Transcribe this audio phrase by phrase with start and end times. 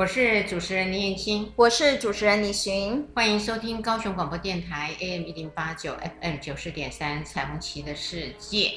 [0.00, 8.72] 我是主持人林燕青，我是主持人李寻，欢迎收听高雄广播电台 AM 一零八九 FM 九十点三彩虹旗的世界。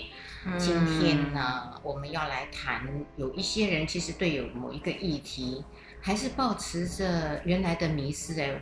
[0.46, 5.64] 嗯、今天呢，我们要来谈，有一些人其实对有某一个议题，
[6.02, 8.62] 还是保持着原来的迷失哎。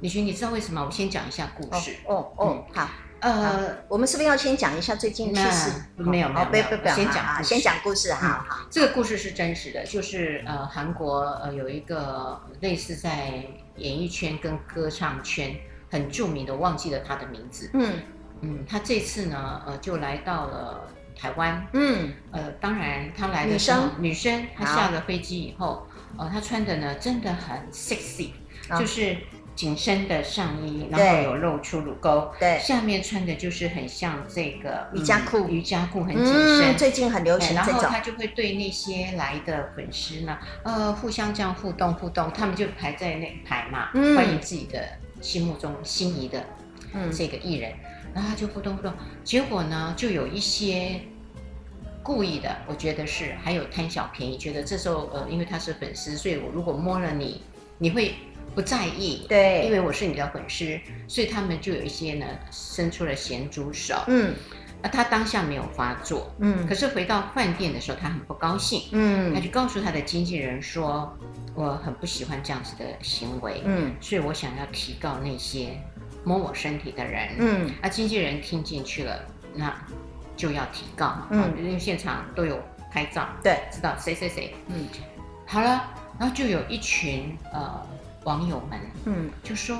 [0.00, 0.84] 李寻，你知道为什么？
[0.84, 1.94] 我先讲一下故事。
[2.06, 2.90] 哦哦，哦，好。
[3.24, 5.70] 呃，我们是不是要先讲一下最近的事实？
[5.96, 8.44] 没有没有，不不不，先讲先讲故事哈。
[8.46, 13.42] 好，这个故事是真实的，就是呃，韩国呃有一个类似在
[13.76, 15.56] 演艺圈跟歌唱圈
[15.90, 17.70] 很著名的，忘记了他的名字。
[17.72, 17.94] 嗯
[18.42, 20.86] 嗯，他这次呢呃就来到了
[21.18, 21.66] 台湾。
[21.72, 25.86] 嗯呃，当然他来的时候，女生，她下了飞机以后，
[26.18, 28.32] 呃，她穿的呢真的很 sexy，
[28.78, 29.16] 就是。
[29.54, 37.54] 紧身的上衣，然后有露出乳沟，对，下面穿的就是很像这个瑜伽裤，瑜伽裤很紧身，嗯，最近很流行。
[37.54, 44.88] 然后他就会对那些来的粉丝呢，呃，互相这样互动互动，他们就排在那排嘛，嗯，欢迎自己的
[45.20, 46.44] 心目中心仪的
[47.12, 51.00] 这个艺人，嗯，然后他就互动互动，结果呢，就有一些
[52.02, 57.40] 故意的，我觉得是，还有贪小便宜，觉得这时候呃，因为他是粉丝，所以我如果摸了你，
[57.78, 58.14] 你会。
[58.54, 63.96] 不在意，对，因为我是你的粉丝，所以他们就有一些呢，伸出了咸猪手。
[64.06, 64.32] 嗯，
[64.80, 71.12] 那他当下没有发作，嗯，可是回到饭店的时候，他很不高兴，嗯，他就告诉他的经纪人说，
[71.54, 75.70] 我很不喜欢这样子的行为，嗯，所以我想要提告那些
[76.22, 79.20] 摸我身体的人，嗯，那经纪人听进去了，
[79.52, 79.74] 那
[80.36, 84.86] 就要提告嘛，嗯，因为现场都有拍照，对，知道谁谁谁，嗯，
[85.44, 87.84] 好了，然后就有一群呃。
[88.24, 89.78] 网友们，嗯，就说，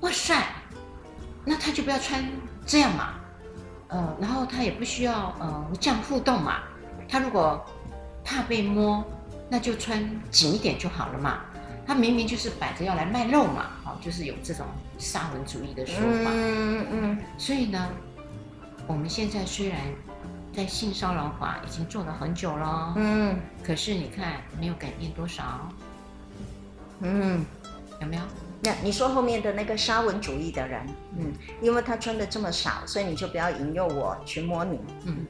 [0.00, 0.42] 哇塞，
[1.44, 2.24] 那他就不要穿
[2.66, 3.14] 这样嘛，
[3.88, 6.62] 呃，然后他也不需要呃这样互动嘛，
[7.08, 7.64] 他如果
[8.24, 9.04] 怕被摸，
[9.48, 11.40] 那就穿紧一点就好了嘛。
[11.86, 14.64] 他明明就是摆着要来卖肉嘛，哦，就是有这种
[14.96, 17.88] 沙文主义的说法，嗯嗯，所以呢，
[18.86, 19.78] 我们现在虽然
[20.54, 25.68] 在性骚扰法已经做了很久了，嗯，可是你看没有改变多少。
[27.00, 27.44] 嗯，
[28.00, 28.22] 有没有？
[28.62, 34.78] 那你说后面的那个沙文主义的人，嗯，因为他穿的这么少，所以你就不要引诱我去摸你。
[35.06, 35.26] 嗯，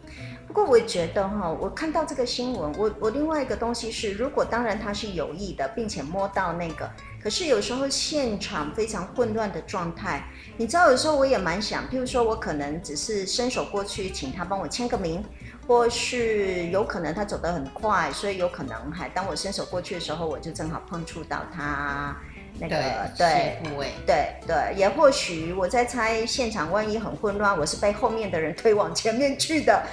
[0.48, 6.90] 不过我也觉得哈，我看到这个新闻，我我另外一个东西是，如果当然他是有意的，并且摸到那个，
[7.22, 10.24] 可是有时候现场非常混乱的状态，
[10.56, 15.24] 你知道，有时候我也蛮想，譬如说我可能只是伸手过去，请他帮我签个名。
[15.66, 22.16] 或是有可能他走得很快，所以有可能还当我伸手过去的时候，我就正好碰触到他
[22.58, 22.76] 那个
[23.16, 29.86] 对部位，对对，对，也或许我在猜现场万一很混乱，我是被后面的人 推往前面去的，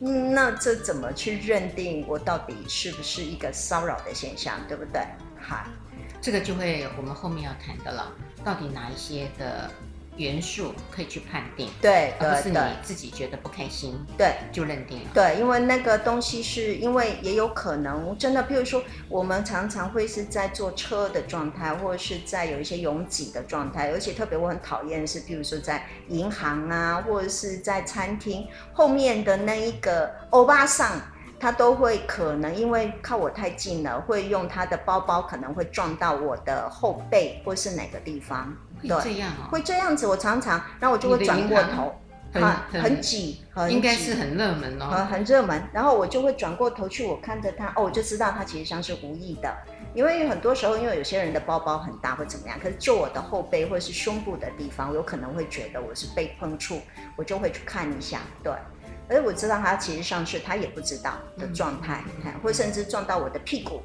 [0.00, 5.02] 那这怎么去认定我到底是不是一个骚扰的现象，对不对？
[5.40, 5.64] 好，
[6.20, 8.12] 这个就会我们后面要谈的了，
[8.44, 9.68] 到底哪一些的。
[10.16, 15.04] 元素可以去判定，对，而不是你自己觉得不开心，对，就认定了。
[15.12, 31.00] 对，因为那个东西是因为也有可能真的，譬如说我们常常会是在坐车的状态，或者是在有一些拥挤的状态，而且特别我很讨厌是，譬如说在银行啊，或者是在餐厅后面的那一个欧巴桑，
[31.44, 38.50] 他都会可能因为靠我太近了，会用他的包包可能会撞到我的后背或是哪个地方。
[38.80, 40.06] 会这样哦，会这样子。
[40.06, 41.94] 我常常，然后我就会转过头，
[42.32, 42.42] 很
[42.80, 45.62] 很挤，应该是很热门哦，很很热门。
[45.70, 49.54] 然后我就会转过头去，我看着他，哦，我就知道他其实上是无意的。
[49.94, 56.80] 因为很多时候，因为有些人的包包很大或怎么样，可是就我的后背或者是胸部的地方，我有可能会觉得我是被碰触，
[57.16, 58.20] 我就会去看一下。
[58.42, 58.50] 对，
[59.08, 63.82] 而我知道他其实上是他也不知道的状态，嗯，或甚至撞到我的屁股。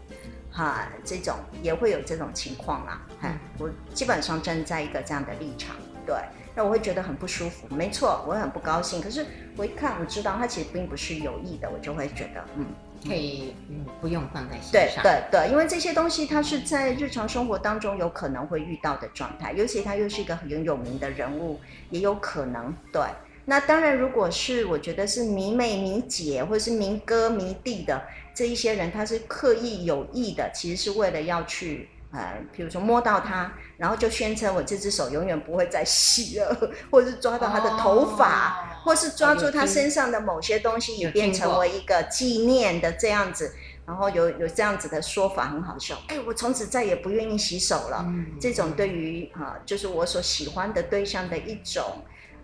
[0.52, 3.06] 哈，这种也会有这种情况啊。
[3.22, 5.76] 哈，我基本上站在一个这样的立场，
[6.08, 6.16] 对，
[6.56, 7.68] 那我会觉得很不舒服。
[7.70, 9.00] 没错，我会很不高兴。
[9.00, 9.26] 可是
[9.56, 12.66] 我一看，我知道他其实并不是有意的，我就会觉得，嗯，
[13.08, 15.04] 可以，嗯，不用放在心上。
[15.04, 21.62] 对对对，因为这些东西它是在日常生活当中有可能会遇到的状态，尤其他又是一个很有名的人物，
[21.92, 22.74] 也有可能。
[22.92, 23.04] 对，
[23.50, 28.00] 那当然，如果是我觉得是迷妹迷姐，或者是迷哥迷弟的。
[28.36, 36.56] 这一些人他是刻意有意的，其实是为了要去呃，比如说摸到他，然后就宣称我这只手永远不会再洗了，
[36.92, 43.52] 或者是抓到他的头发，哦、或是抓住他身上的某些东西，以便成为一个纪念的这样子。
[43.88, 48.06] 然后有有这样子的说法很好笑，哎，我从此再也不愿意洗手了。
[48.08, 51.84] 嗯、这种对于啊、呃，就是我所喜欢的对象的一种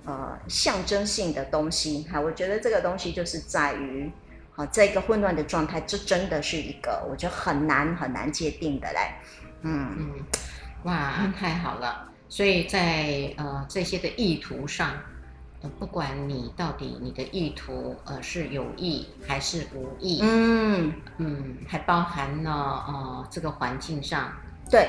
[0.06, 4.12] 呃象征性的东西哈，我觉得这个东西就是在于。
[4.58, 9.00] 好，在一个混乱的状态，这真的是一个我觉得很难很难界定的嘞。
[9.64, 10.14] 嗯嗯，
[10.84, 12.10] 哇，太好了。
[12.30, 14.94] 所以在呃这些的意图上，
[15.62, 22.52] 呃，不管你到底你的意图呃是有意还是无意，嗯嗯，还包含了
[22.88, 24.32] 呃这个环境上
[24.72, 24.88] 对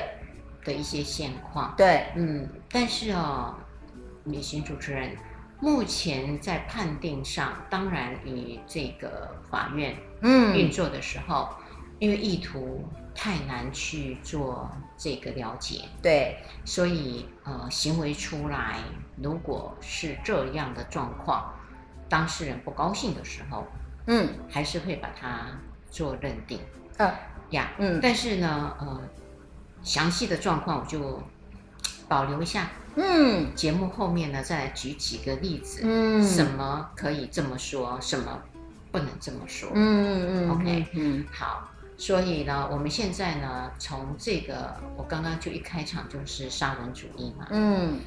[0.65, 3.53] 的一些现况，对，嗯，但是哦，
[4.27, 5.17] 李行主持人
[5.61, 10.55] 目前在判定上，当然与这个法院嗯。
[10.57, 11.65] 运作的时候，嗯、
[12.01, 12.87] 因为意图。
[13.19, 16.37] 太难去做这个了解，对，
[16.67, 18.81] 所以呃，行为出来，
[19.17, 21.51] 如果是这样的状况，
[22.11, 23.67] 当事人不高兴的时候，
[24.07, 25.47] 嗯，还是会把它
[25.91, 26.61] 做认定，
[26.99, 27.11] 呃
[27.53, 29.01] 呀，嗯，但是呢，呃，
[29.83, 31.23] 详细的状况我就
[32.07, 38.43] 保留一下，嗯，节目后面呢再来举几个例子，嗯，什么可以这么说，什么
[38.91, 41.71] 不能这么说，嗯嗯嗯，OK，嗯，好。
[41.99, 47.99] 所以呢，我们现在呢，从这个我刚刚就一开场就是沙文主义嘛，嗯，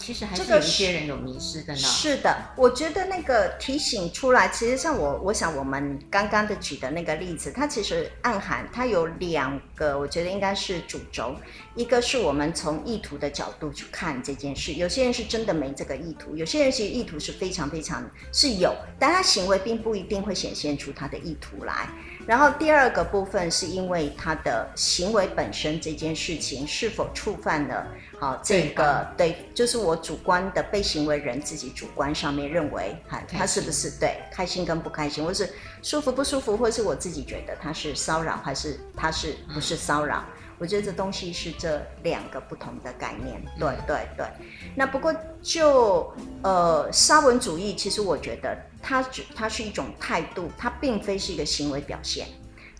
[0.00, 1.78] 其实还是有一些人有迷失的呢。
[1.78, 11.36] 是的，我觉得那个提醒出来，其实像我，我想我们刚刚的举的那个例子，它其实暗含它有两个，我觉得应该是主轴，
[11.76, 18.02] 一个是我们从意图的角度去看这件事，有些人是真的没这个意图，有些人其实意图是非常非常
[18.32, 21.88] 是有，但他行为并不一定会显现出他的意图来。
[22.30, 27.84] 然后第二个部分是因为他的行为本身这件事情是否触犯了
[28.20, 35.50] 好这个对，就是我主观的被行为人自己主观上面认为哈，他是不是对开心跟不开心，或是
[35.82, 40.24] 舒服不舒服，或是我自己觉得他是骚扰，还是他是不是骚扰？
[40.60, 43.42] 我觉得这东西是这两个不同的概念。
[43.58, 44.26] 对对对。
[44.76, 45.12] 那不过
[45.42, 46.12] 就
[46.42, 48.56] 呃沙文主义，其实我觉得。
[48.82, 52.26] 它只，它是一种态度，它并非是一个行为表现。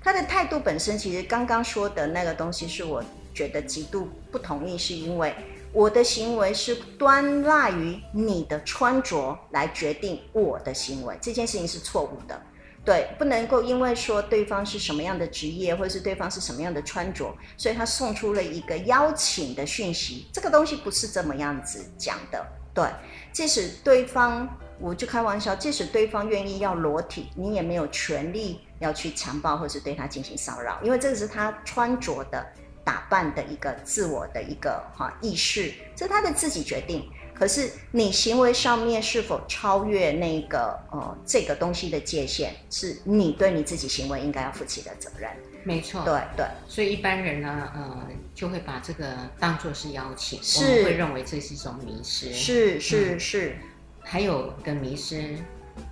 [0.03, 3.05] 它的态度本身，其实刚刚说的那个东西，是我
[3.35, 5.35] 觉得极度不同意，是因为
[5.75, 12.43] 我的行为是端赖于你的穿着来决定我的行为，这件事情是错误的。
[12.90, 22.44] 对，不能够因为说对方是什么样的职业，或者是对方是什么样的穿着，所以他送出了一个邀请的讯息，这个东西不是这么样子讲的。
[22.75, 22.84] 对，
[23.32, 24.48] 即使对方。
[24.82, 32.43] 我就开玩笑，即使对方愿意要裸体，你也没有权利要去强暴或是对他进行骚扰，因为这个是他穿着的
[32.82, 37.06] 打扮的一个自我的一个哈意识，这是他的自己决定。
[37.40, 45.31] 可是你行为上面是否超越那个呃这个东西的界限，是你对你自己行为应该要负起的责任。
[45.64, 46.46] 没错，对对。
[46.69, 52.31] 所以一般人呢，呃，就会把这个当做是邀请，是我们会认为这是一种迷失。
[52.34, 53.56] 是是是。
[54.02, 55.36] 还有的迷失，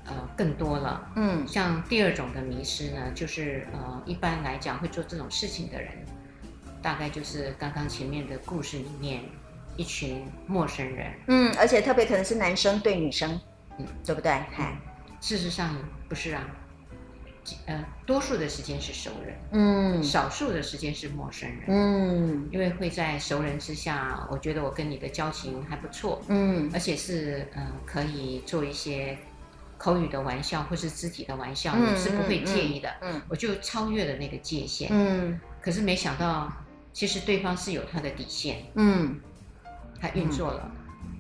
[0.05, 1.11] 呃，更多了。
[1.17, 5.93] 嗯，像第二种的迷失呢，就是呃，一般来讲会做这种事情的人，
[6.83, 9.23] 大概就是刚刚前面的故事里面
[9.79, 11.11] 一群陌生人。
[11.29, 13.41] 嗯，而且特别可能是男生对女生，
[13.79, 14.31] 嗯，对不对？
[14.59, 14.77] 嗯，
[15.23, 15.75] 事实上
[16.07, 16.45] 不是啊。
[17.65, 29.17] 呃，多数的时间是熟人，嗯，少数的时间是陌生人，嗯，因为会在熟人之下，我觉得我跟你的交情还不错，嗯，而且是呃可以做一些
[29.79, 36.53] 口语的玩笑或是肢体的玩笑，你、嗯、是不会介意的，嗯，嗯，我就超越了那个界限，嗯，可是没想到，
[36.93, 39.19] 其实对方是有他的底线，嗯，
[40.01, 40.71] 他运作了，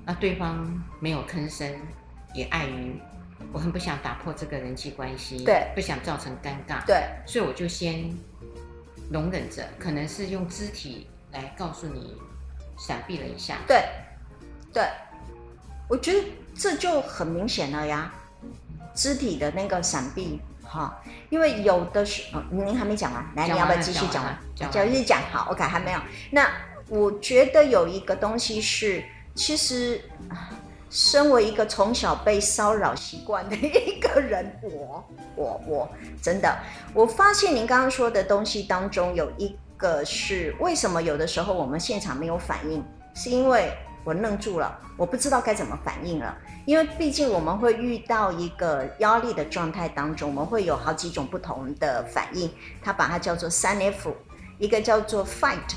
[0.04, 1.70] 那、嗯、对方没有吭声，
[2.34, 3.00] 也碍于。
[3.52, 8.12] 我很不想打破这个人际关系，对，不想造成尴尬，对，所以我就先
[9.12, 12.16] 容忍着，可能是用肢体来告诉你，
[12.76, 13.88] 闪避了一下，对，
[14.72, 14.82] 对，
[15.88, 18.12] 我觉得这就很明显了呀，
[18.92, 24.36] 肢体的那个闪避，哈，因为有的时候，哦，您还没讲完，来，你要不要继续讲完？
[24.56, 26.00] 继续讲，好，OK，还没有。
[26.32, 26.50] 那
[26.88, 29.02] 我觉得有一个东西是，
[29.34, 30.00] 其实。
[30.90, 35.04] 身为一个从小被骚扰习惯的一个人，我
[35.36, 35.88] 我我
[36.22, 36.58] 真的，
[36.94, 42.82] 我发现您刚刚说的东西当中有一个是为什么有的时候我们现场没有反应，
[43.14, 43.70] 是因为
[44.02, 46.34] 我愣住了，我不知道该怎么反应了。
[46.64, 52.50] 因为毕竟我们会遇到一个压力的状态当中，我们会有好几种不同的反应，
[52.82, 54.16] 他把它叫做三 F，
[54.58, 55.74] 一个叫做 fight，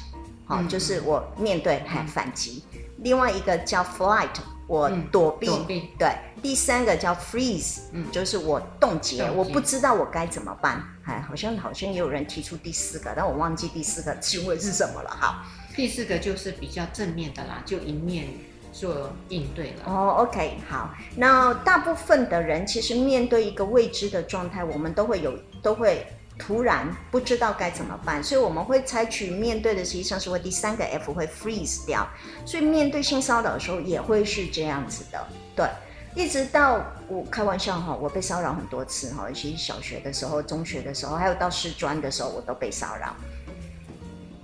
[0.51, 2.63] 好，就是我面对还反击，
[2.97, 4.27] 另外一个叫 flight。
[4.67, 15.09] 我躲避，嗯、躲避，对，第三个叫 freeze，嗯，就是我冻结，我不知道我该怎么办，哎，好像好像也有人提出第四个，但我忘记第四个行为是什么了。
[15.09, 15.43] 好，
[15.75, 18.27] 第四个就是比较正面的啦，就一面
[18.71, 19.83] 做应对了。
[19.87, 20.95] 哦，OK，好。
[21.17, 26.07] 那大部分的人其实面对一个未知的状态，我们都会有，都会
[26.41, 32.07] 突然不知道该怎么办，所以我们会采取面对的，实际上是会第三个 F 会 freeze 掉。
[32.45, 35.69] 所以面对性骚扰的时候也会是这样子的，对。
[36.13, 43.15] 一直到我开玩笑哈，我被骚扰很多次哈，尤其小学的时候、中学的时候，还有到师专的时候，我都被骚扰。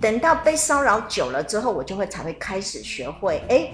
[0.00, 3.70] 等到被骚扰久了之后，我就会才会开始学会，哎，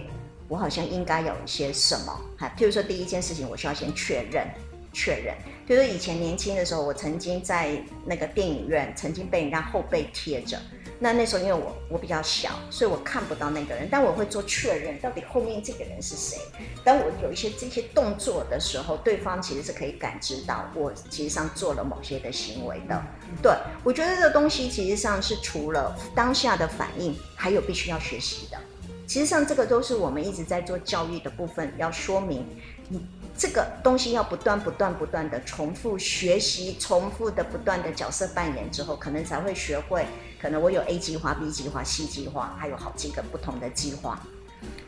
[0.49, 4.45] 我好像应该有一些什么哈，譬如说第一件事情，我需要先确认，
[4.93, 5.37] 确认。
[5.67, 10.59] 比如说以前年轻的时候，我曾经在那个电影院曾经被人家后背贴着。
[11.01, 16.39] 那那时候因为我我比较小，所以我看不到那个人，但我会做确认，到底后面这个人是谁。
[16.85, 23.03] 当我有一些这些动作的时候，对方其实是可以感知到我其实上做了某些的行为的。
[23.43, 23.53] 对，
[23.83, 28.59] 我觉得这个东西其实上是除了当下的反应，还有必须要学习的。
[29.07, 32.47] 其实上这个都是我们一直在做教育的部分，要说明
[32.89, 33.05] 你。
[33.37, 40.07] 这个东西要不断、不断、不断的重复学习，重复的不断的角色扮演之后，可能才会学会。
[40.41, 44.21] 可能我有 A 计划、B 计划、C 计划，还有好几个不同的计划。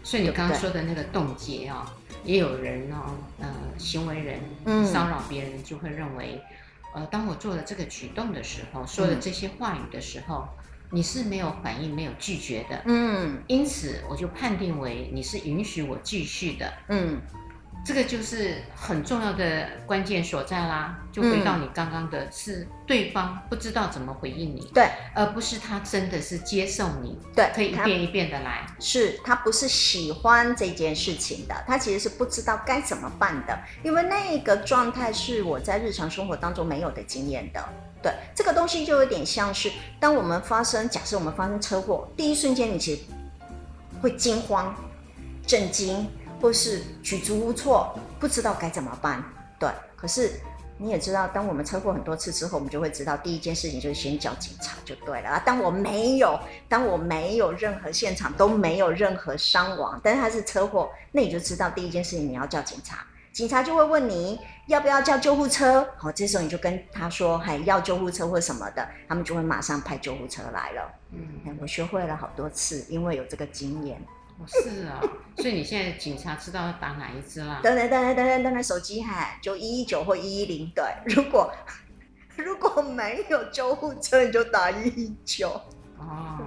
[0.02, 1.92] 所以你刚刚说的那个冻结啊，
[2.24, 3.10] 也有人呢、哦，
[3.40, 3.48] 呃，
[3.78, 4.38] 行为人
[4.86, 6.40] 骚扰别人就会认为，
[6.94, 17.20] 嗯、呃，当我做了这个举动的时候，说了这些话语的时候，嗯、你是没有反应、没有拒绝的，嗯，因此我就判定为你是允许我继续的，嗯。
[17.86, 37.64] 这个就是很重要的关键所在啦，就回到你刚刚的，嗯、是对方不知道怎么回应你，对，而不是他真的是接受你，对，可以一遍一遍的来，是他不是喜欢这件事情的，他其实是不知道该怎么办的，因为那个状态是我在日常生活当中没有的经验的，
[38.02, 43.02] 对，这个东西就有点像是当我们发生，假设我们发生车祸，第一瞬间你其实
[44.02, 44.74] 会惊慌、
[45.46, 46.04] 震惊。
[46.40, 49.24] 或是举足无措，不知道该怎么办。
[49.58, 50.32] 对，可是
[50.78, 55.42] 你也知道，当我们车祸很多次之后，我们就会知道，第一件事情就是先叫警察就对了。
[55.46, 56.38] 当我没有，
[56.68, 63.04] 当我没有任何现场都没有任何伤亡，但是他是车祸，那你就知道第一件事情你要叫警察。
[63.32, 65.86] 警察就会问你要不要叫救护车。
[65.96, 70.92] 好，这时候你就跟他说还要救护车或什么的，他们就会马上派救护车来了。
[71.12, 73.98] 嗯，我学会了好多次，因为有这个经验。
[74.46, 75.00] 是啊
[75.36, 77.60] 所以你现在警察知道要打哪一只啦？
[77.62, 81.52] 等等等等等等等手机哈就一一九或一一零对如果
[82.36, 85.48] 如果没有救护车你就打一一九。
[85.98, 86.38] 哦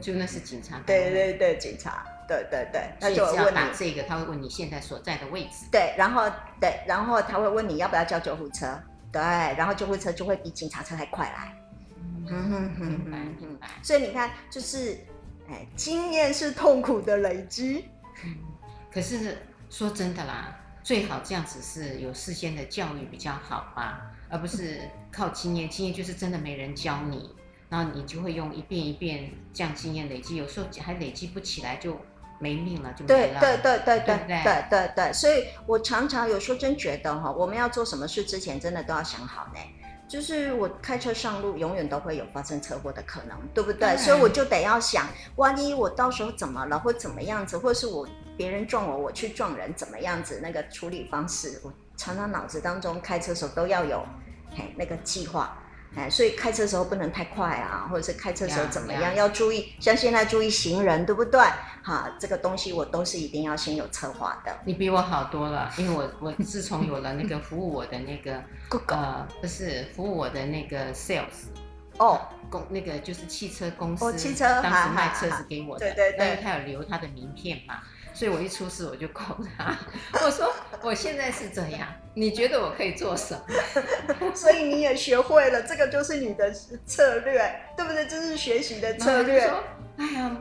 [0.00, 5.66] 就那是警察对对对警察对对对他就问你这个他会问你现在所在的位置。
[5.70, 6.28] 对然后
[6.60, 8.78] 对然后他会问你要不要叫救护车
[9.12, 11.56] 对然后救护车就会比警察车还快来。
[12.30, 13.00] 嗯哼哼
[13.40, 14.98] 哼所以你看就是
[15.50, 17.86] 哎，经验是痛苦的累积。
[18.24, 18.36] 嗯，
[18.92, 19.38] 可是
[19.70, 25.68] 说真的啦，最好这样子是有事先的教育比较好吧，而不是靠经验。
[25.68, 27.34] 经验就是真的没人教你，
[27.68, 31.96] 然后你就会用一遍一遍这样经验累积，有时候还累积不起来就
[32.38, 33.40] 没命了，就没了。
[33.40, 39.60] 对对对对对对对对对，所以我常常有时候真觉得哈，我们要做什么事之前，真的都要想好呢。
[40.08, 43.96] 就是我开车上路，永远都会有发生车祸的可能，对不对？
[43.98, 50.40] 所以我就得要想，万一我到时候怎么了，或怎么样子，或是我别人撞我，我去撞人，怎么样子？
[50.42, 54.02] 那个处理方式，我常常脑子当中开车时候都要有，
[54.50, 55.56] 嘿，那个计划。
[55.96, 61.40] 哎，所以开车的时候不能太快啊，或者是开车时候怎么样，要注意，像现在注意行人，对不对？
[61.82, 64.54] 哈，这个东西我都是一定要先有策划的。
[64.64, 68.42] 你比我好多了，因为我 我自从有了那个服务我的那个
[68.88, 71.48] 呃，不是服务我的那个 sales
[71.98, 77.80] 哦，公那个就是汽车公司，哦，汽车当时卖车子给我的，对对对，因为他有留他的名片嘛。
[78.14, 79.78] 所以我一出事我就 call 他，
[80.24, 80.52] 我说
[80.82, 84.32] 我现在是这样，你觉得我可以做什么？
[84.34, 86.52] 所以你也学会了，这个就是你的
[86.84, 88.06] 策略，对不对？
[88.06, 89.46] 这是学习的策略。
[89.46, 89.62] 说，
[89.98, 90.36] 哎呀。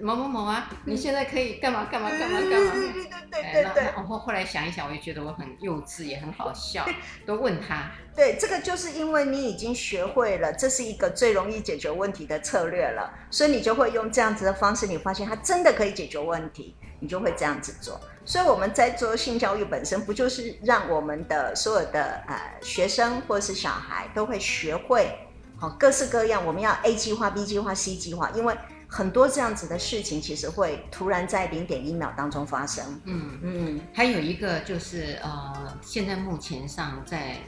[0.00, 2.72] 某某某啊，你现在可以干嘛干嘛干嘛干嘛？
[2.72, 3.82] 对对对对对。
[3.84, 6.84] 然后后来想一想，我就觉得我很幼稚，也很好笑，
[7.26, 7.90] 都问他。
[8.16, 18.00] 对，这个就是因为你已经学会了，这是一个最容易解决问题的策略了，所以你就会用这样子的方式，你发现它真的可以解决问题，你就会这样子做。
[18.24, 25.16] 所以我们在做性教育本身，不就是让我们的所有的呃学生或者是小孩都会学会，
[25.58, 28.56] 好，各式各样，我们要 A 计划、B 计划、C 计划，因为。
[28.92, 32.84] 很多这样子的事情，其实会突然在零点一秒当中发生。
[33.04, 37.38] 嗯嗯，还有一个就是呃，现在目前上在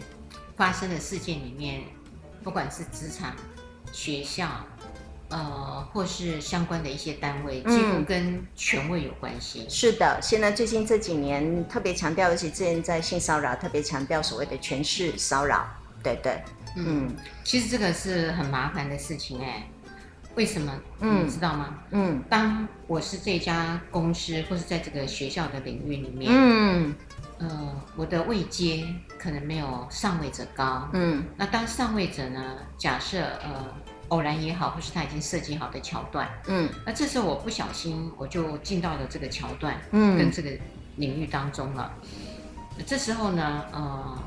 [0.56, 1.82] 发生的事件里面，
[2.42, 3.36] 不管是职场、
[3.92, 4.48] 学校，
[5.28, 9.64] 呃，或是相关的一些单位，几乎跟权威有关系。
[9.64, 15.68] 嗯、是的，现在最近这几年特别强调，尤其之前在性骚扰特别强调所谓的权势骚扰。
[16.02, 16.42] 对对，
[16.78, 19.68] 嗯，其实这个是很麻烦的事情哎。
[20.34, 20.72] 为什么？
[21.00, 21.78] 嗯，你知道吗？
[21.90, 26.94] 嗯，当我是这家公司或是在这个学校的领域里面，嗯，
[27.38, 28.84] 呃，我的位阶
[29.18, 33.72] 可能没有上位者高，嗯，那当上位者呢，假设呃
[34.08, 40.50] 偶然也好，或是他已经设计好的桥段，嗯，那这时候我不小心我就进到了这个桥段，嗯，跟这个
[40.96, 41.92] 领域当中了，
[42.84, 44.18] 这时候呢，呃，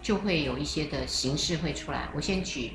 [0.00, 2.08] 就会有一些的形式会出来。
[2.14, 2.72] 我先举。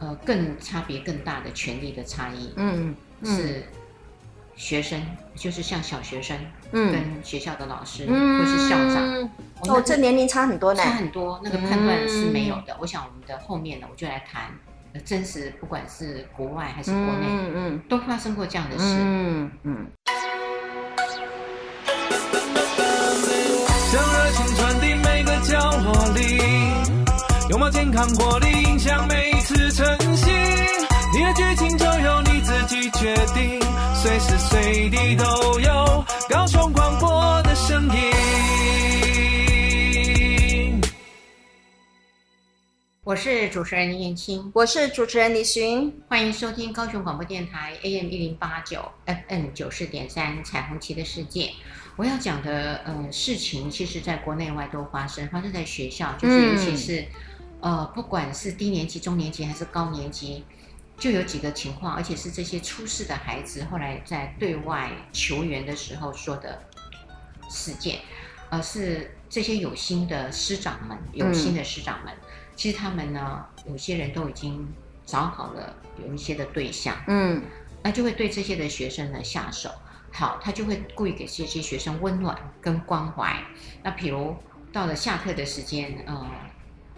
[0.00, 3.62] 呃，更差别更大的权利的差异，嗯，是
[4.56, 5.00] 学生，
[5.34, 6.36] 就是像小学生，
[6.72, 9.30] 嗯，跟学校的老师，嗯，或是校长，
[9.68, 12.76] 哦，这年龄差很多呢，差很多，那个判断是没有的。
[12.80, 14.50] 我想我们的后面呢，我就来谈
[15.04, 19.86] 真实，不管是国外还是国内，嗯嗯，都发生过这样的事，嗯嗯。
[23.90, 26.38] 像热情传递每个角落里，
[27.50, 29.84] 拥抱健康活力，影响每一次晨
[30.16, 30.30] 曦。
[31.12, 33.60] 你的剧情就由你自己决定，
[33.94, 38.12] 随时随地都有高雄广播的声音。
[43.02, 51.50] 我是主持人林燕青，我是主持人李寻，欢迎收听高雄广播电台 AM 一零八九 FM 九四点三彩虹旗的世界。
[51.96, 57.04] 我要讲的呃事情，其实在国内外都发生，发生在学校，就是尤其是。
[57.64, 60.44] 呃，不管是低年级、中年级还是高年级，
[60.98, 66.62] 就有几个情况，而且是这些出事的孩子后来在对外求援的时候说的
[67.48, 68.00] 事件，
[68.50, 74.68] 而、呃、是这些有心的师长们，有心的师长们，嗯、其实他们呢，有些人都已经
[75.06, 75.74] 找好了
[76.06, 77.42] 有一些的对象，嗯，
[77.82, 79.70] 那就会对这些的学生呢下手，
[80.12, 83.42] 好，他就会故意给这些学生温暖跟关怀，
[83.82, 84.36] 那比如
[84.70, 86.30] 到了下课的时间，呃。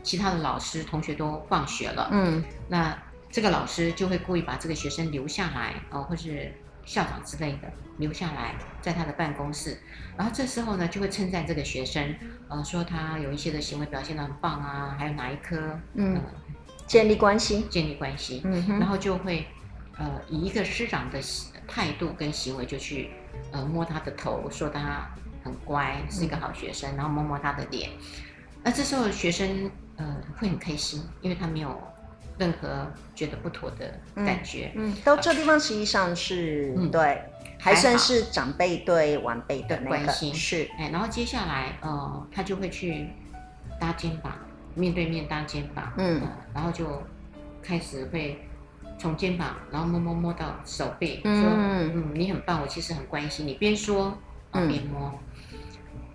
[0.06, 2.96] 其他的老师同学都放学了，嗯，那
[3.28, 9.76] 这个老师就会故意把这个学生留下来，哦，或是校长之类的留下来，在他的办公室，
[10.16, 12.14] 然后这时候呢，就会称赞这个学生，
[12.48, 16.22] 呃，说他有一些的行为表现得很棒啊，还有哪一科，嗯，呃、
[16.86, 19.44] 建立关系，建立关系，嗯哼，然后就会，
[19.98, 21.20] 呃，以一个师长的
[21.66, 23.10] 态度跟行为就去，
[23.50, 25.10] 呃，摸他的头，说他
[25.42, 27.90] 很乖，是一个好学生，嗯、然后摸摸他的脸，
[28.62, 29.68] 那这时候学生。
[29.96, 31.82] 呃，会很开心，因为他没有
[32.38, 34.70] 任何觉得不妥的感觉。
[34.74, 37.22] 嗯，嗯，到这地方实际上是、嗯、对，
[37.58, 40.34] 还算是长辈对晚辈的关心。
[40.34, 43.08] 是，哎，然后接下来，呃，他就会去
[43.80, 44.32] 搭肩膀，
[44.74, 45.90] 面对面搭肩膀。
[45.96, 47.02] 嗯、呃，然后就
[47.62, 48.38] 开始会
[48.98, 54.16] 从肩膀，然后摸摸摸到手背，嗯、说：“嗯，你很棒，我其实很关心你。”边说
[54.50, 55.10] 啊边摸。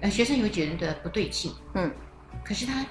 [0.01, 1.51] 呃，学生有觉得不对劲。
[1.73, 1.91] 嗯，
[2.43, 2.85] 可是他。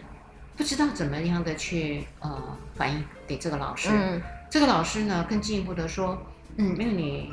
[0.61, 2.39] 不知道怎么样的去呃
[2.75, 4.21] 反映给这个老师，嗯、
[4.51, 6.21] 这个老师呢更进一步的说，
[6.59, 7.33] 嗯，因为你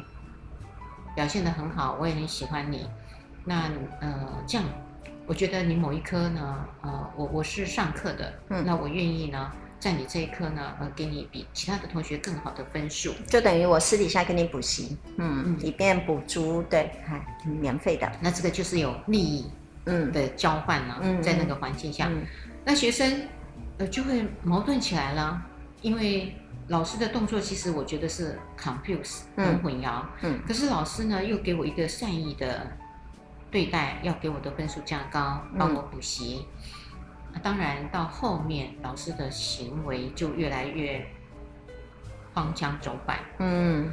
[1.14, 2.90] 表现得很好，我也很喜欢你，
[3.44, 4.66] 那呃这样，
[5.26, 19.52] 我觉得你某一科呢，呃我我是上课的，嗯，那我愿意呢在你这一科呢呃给你比其他的同学更好的分数，就等于我私底下给你补习，嗯嗯，以便补足，对，还免费的，那这个就是有利益
[19.84, 20.14] 嗯。
[20.14, 22.10] 的交换了，嗯、在那个环境下。
[22.70, 23.22] 那学生，
[23.78, 25.42] 呃，就会矛盾起来了，
[25.82, 26.36] 因为
[26.68, 32.68] 老师的动作其实我觉得是 confuse 很混淆，嗯，嗯，可是老师呢又给我一个善意的
[33.50, 36.46] 对待，要给我的分数加高，帮我补习，
[37.34, 41.08] 嗯，当然到后面老师的行为就越来越
[42.34, 43.90] 荒腔走板，嗯，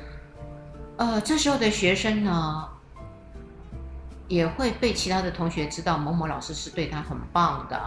[0.97, 2.69] 呃，这时候的学生呢，
[4.27, 7.81] 也会被其他的同学知道某某老师是对他很棒的。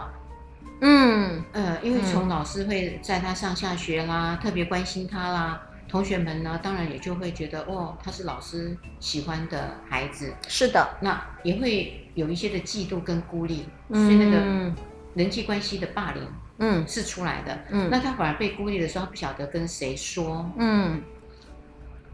[0.80, 10.32] 嗯呃，因为从老师会在他上下学啦，嗯、特别关心他啦，同学们呢，当然也就会觉得哦，他是老师喜欢的孩子。
[10.46, 14.72] 是的，那也会有一些的嫉妒跟孤立，嗯、所以那个
[15.14, 16.22] 人际关系的霸凌，
[16.58, 17.58] 嗯，是出来的。
[17.70, 20.48] 嗯，那他反而被孤立的时候，他不晓得跟谁说。
[20.58, 21.02] 嗯，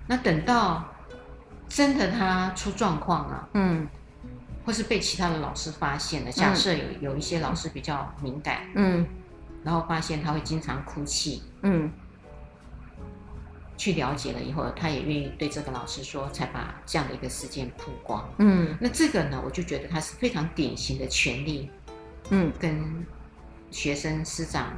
[0.07, 0.85] 那等到
[1.68, 3.87] 真的他出状况了，嗯。
[4.64, 6.33] 或是被其他的老师发现了。
[6.33, 9.07] 假设有有一些老师比较敏感，嗯，
[9.62, 11.92] 然后发现他会经常哭泣，嗯，
[13.77, 21.70] 去了解了以后，他也愿意对这个老师说，才把这样的一个事件曝光，嗯，那这个呢，我就觉得他是非常典型的权利，
[22.31, 23.07] 嗯，跟
[23.70, 24.72] 学生师长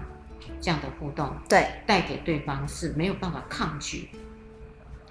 [0.61, 4.11] 这样的互动，对，带给对方是没有办法抗拒，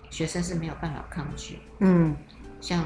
[0.10, 1.60] 学生是没有办法抗拒。
[1.80, 2.16] 嗯。
[2.66, 2.84] 像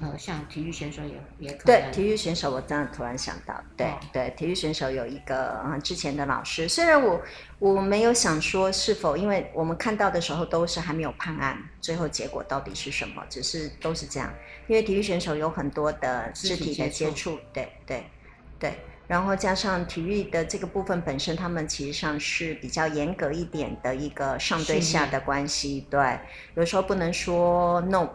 [0.00, 7.22] 呃，像体育选手也也可能对体育选手，我真的突然想到，对、哦、对，体育选手有一个啊、嗯，之前的老师，虽然我
[7.60, 14.28] 我没有想说是否，因为我们看到的时候都是还没有判案，最后结果到底是什么，只是都是这样，
[14.66, 18.04] 因为体育选手有很多的肢体的接触，接触对对
[18.58, 18.74] 对，
[19.06, 26.18] 然后加上体育的这个部分本身，他们其实上是比较严格一点的一个上对下的关系，对，
[26.56, 28.08] 有时候不能说 no。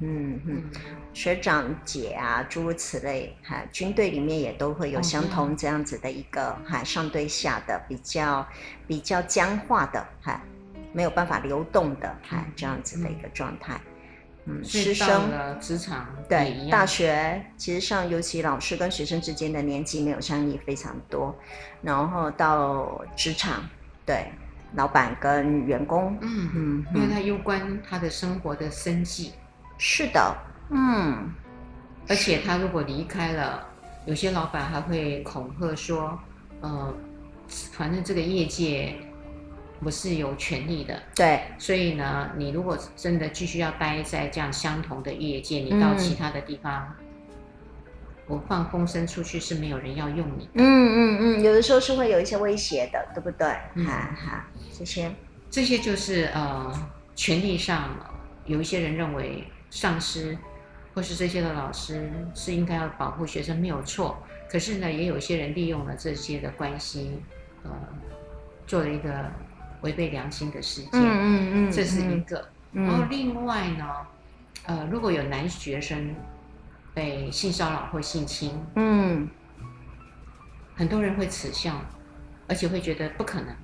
[0.00, 0.40] 嗯。
[0.46, 0.64] 嗯，
[1.12, 8.46] 学长姐啊，诸如此类，哈，军队里面也都会有相同这样子的一个哈上对下的比较
[8.86, 10.40] 比较僵化的哈，
[10.92, 13.80] 没有办法流动的哈这样子的一个状态。
[14.46, 15.28] 嗯，师生
[15.60, 21.36] 职场对大学，其实上尤其老师跟学生之间的年纪没有相异非常多，
[21.82, 23.68] 然后到职场，
[24.06, 24.30] 对
[24.74, 29.32] 老板跟员工，嗯嗯，因为他攸关他的生活的生计。
[29.78, 30.36] 是的，
[30.70, 31.32] 嗯，
[32.08, 33.64] 而且他如果离开了，
[34.06, 36.18] 有些老板还会恐吓说，
[36.60, 36.92] 呃，
[37.72, 38.92] 反正这个业界
[39.80, 47.04] 我是有权利的，对，所以呢，你如果真的继续要待在这样相同的业界，你到其他的地方，嗯、
[48.26, 53.46] 我放风声出去是没有人要用你的，嗯嗯嗯，有的时候是会有一些威胁的，对不对？
[53.46, 54.44] 哈、嗯、哈，
[54.76, 55.08] 这些。
[55.48, 57.96] 这些就是呃，权力上
[58.46, 59.46] 有一些人认为。
[59.70, 60.36] 上司
[60.94, 64.22] 或是这些的老师是应该要保护学生，没有错。
[64.50, 67.22] 可是呢，也有一些人利用了这些的关系，
[67.62, 67.70] 呃，
[68.66, 69.30] 做了一个
[69.82, 70.90] 违背良心的事件。
[70.94, 72.48] 嗯嗯嗯，这是一个。
[72.72, 73.86] 嗯、然后另外呢，
[74.64, 76.14] 呃，如果有男学生
[76.94, 79.28] 被性骚扰或性侵，嗯，
[80.74, 81.80] 很多人会耻笑，
[82.48, 83.54] 而且会觉得不可能。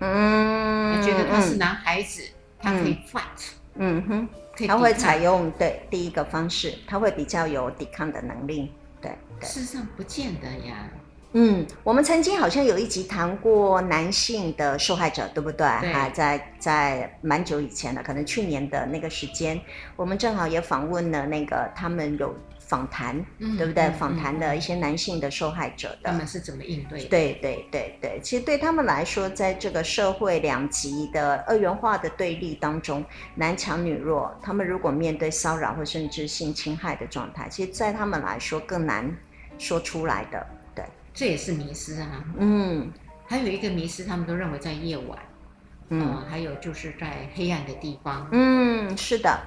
[0.00, 3.52] 嗯，觉得他是男孩子，嗯、他可以 fight。
[3.74, 4.28] 嗯哼。
[4.66, 8.72] 他会采用对第一个方式，他会比较有抵抗的能力。
[9.00, 10.88] 对，对事实上不见得呀。
[11.32, 15.66] 嗯，我们曾经好像有一集谈过男性的受害者，对不对？
[15.80, 15.92] 对。
[15.92, 19.60] 啊，在在蛮久以前了，可能去年的那个时间，
[19.96, 22.34] 我们正好也访问了那个他们有。
[22.66, 23.84] 访谈，对不对？
[23.84, 27.08] 嗯嗯、访谈的一些男性的受害者的，他们是怎么应对的？
[27.08, 33.04] 对对对对，其实对他们来说，在这个社会两极的二元化的对立当中，
[33.36, 39.16] 男强女弱，他们如果面对骚扰或甚至性侵害的状态，其实，在他们来说更难
[39.58, 40.46] 说出来的。
[40.74, 42.24] 对，这也是迷失啊。
[42.38, 42.90] 嗯，
[43.26, 45.18] 还有一个迷失，他们都认为在夜晚，
[45.90, 48.28] 嗯、呃，还有就是在黑暗的地方。
[48.32, 49.38] 嗯，是的，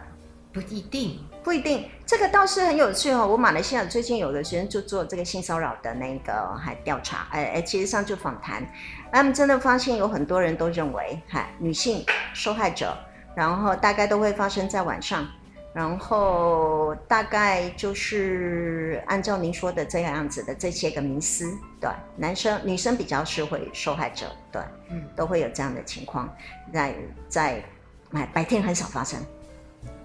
[0.53, 1.19] 不一定。
[1.43, 3.25] 不一定，这个倒是很有趣哦。
[3.25, 8.63] 我马来西亚最近有的学生就做这个性骚扰的那个还调查，哎哎，其实上就访谈，
[9.12, 12.95] 他们真的发现有很多人都认为，嗨，女性受害者，
[13.36, 15.25] 然后大概都会发生在晚上，
[15.73, 26.30] 然后大概就是按照您说的这样子的这些个迷思，对，男生女生比较是会受害者，对，嗯，都会有这样的情况，
[26.73, 26.93] 在
[27.30, 27.63] 在
[28.12, 29.19] 哎白天很少发生。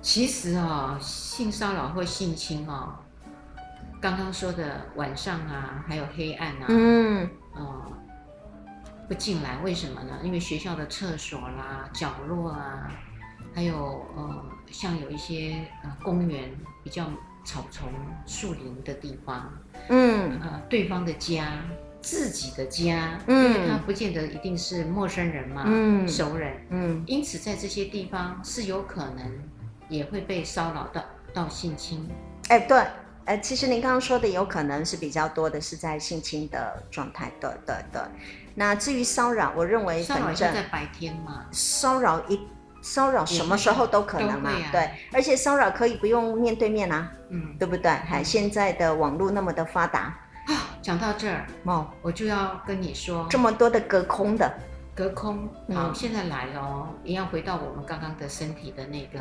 [0.04, 2.92] 其实啊、哦，性骚扰或性侵哦，
[4.02, 7.92] 刚刚说的晚上啊，还有黑暗啊，嗯，呃，
[9.08, 10.18] 不进来，为什么呢？
[10.22, 12.92] 因为学校的厕所啦、角落啊，
[13.54, 17.06] 还有呃，像有一些呃公园比较
[17.42, 17.88] 草丛、
[18.26, 19.50] 树林的地方，
[19.88, 21.62] 嗯，呃，对方的家、
[22.02, 29.32] 自己的家，嗯，因为他不见得一定是陌生人嘛，嗯，熟人，嗯，因此在这些地方是有可能。
[29.88, 32.08] 也会被骚扰到到性侵，
[32.48, 32.82] 哎，对，
[33.24, 38.00] 哎，其实您刚刚说的有可能是比较多的是在性侵的状态，对对对。
[38.54, 42.40] 那至于骚扰，我认为骚扰就在白天嘛，骚扰一
[42.80, 47.90] 骚扰什么时候都可能嘛，啊、对，而且骚扰可以不用面对面啊，嗯，对不对？
[47.90, 50.16] 还、嗯、现在的网络那么的发达。
[50.46, 54.52] 啊，讲到这儿哦，我就要跟你说，这么多的隔空的
[54.94, 59.20] 隔空，好，嗯、现在来了，一样回到我们刚刚的身体的那个。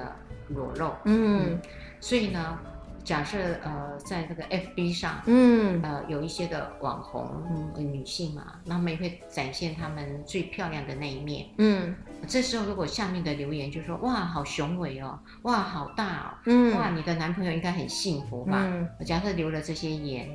[0.49, 1.61] 裸露，嗯，嗯，
[2.01, 2.59] 所以呢，
[3.01, 11.95] 假设呃，在这个 FB 上，嗯，呃，有一些的网红，嗯，女性嘛，那么也会展现她们最漂亮的那一面，嗯，
[12.27, 18.57] 这时候如果下面的留言就说，哇，好雄伟哦，哇，好大哦，嗯，哇，你的男朋友应该很幸福吧？
[18.59, 20.27] 嗯，假设留了这些言，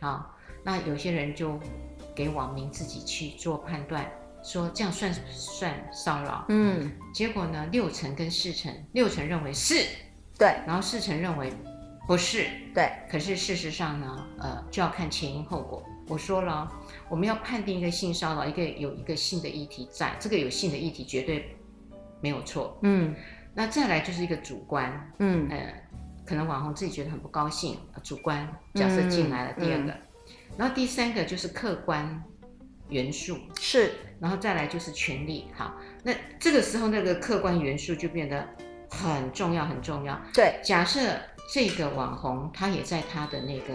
[0.00, 1.58] 好，那有些人就
[2.14, 4.08] 给网民自己去做判断。
[4.48, 6.46] 说这样算算骚扰？
[6.48, 9.84] 嗯，结果呢，六成跟四成，六成认为是，
[10.38, 11.52] 对，然后四成认为
[12.06, 12.90] 不是，对。
[13.10, 15.84] 可是事实上呢，呃，就要看前因后果。
[16.06, 16.66] 我说了，
[17.10, 21.54] 我们要判定一个性骚扰，一个有一个性的议题在，这个有性的议题绝对
[22.22, 22.78] 没有错。
[22.82, 23.14] 嗯，
[23.52, 25.74] 那再来就是一个主观，嗯，呃，
[26.24, 29.52] 可能网红自己觉得很不高兴，主观角色进来了。
[29.60, 32.24] 第二个，嗯嗯、然后第三个就是客观
[32.88, 35.46] 元素，是，然后再来就是权力。
[35.54, 38.48] 好，那这个时候那个客观元素就变得
[38.90, 40.20] 很重要，很重要。
[40.32, 41.00] 对，假设
[41.52, 43.74] 这个网红他也在他的那个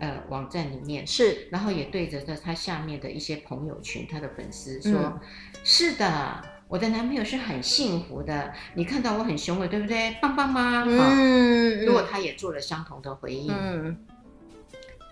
[0.00, 5.20] 呃网站里面是，然后也对着他下面的一些朋友群，他的粉丝说：“嗯、
[5.64, 10.16] 是的。”我的男朋友是很幸福的，你看到我很雄伟，对不对？
[10.20, 10.82] 棒棒吗？
[10.84, 13.96] 嗯，如果他也做了相同的回应，嗯，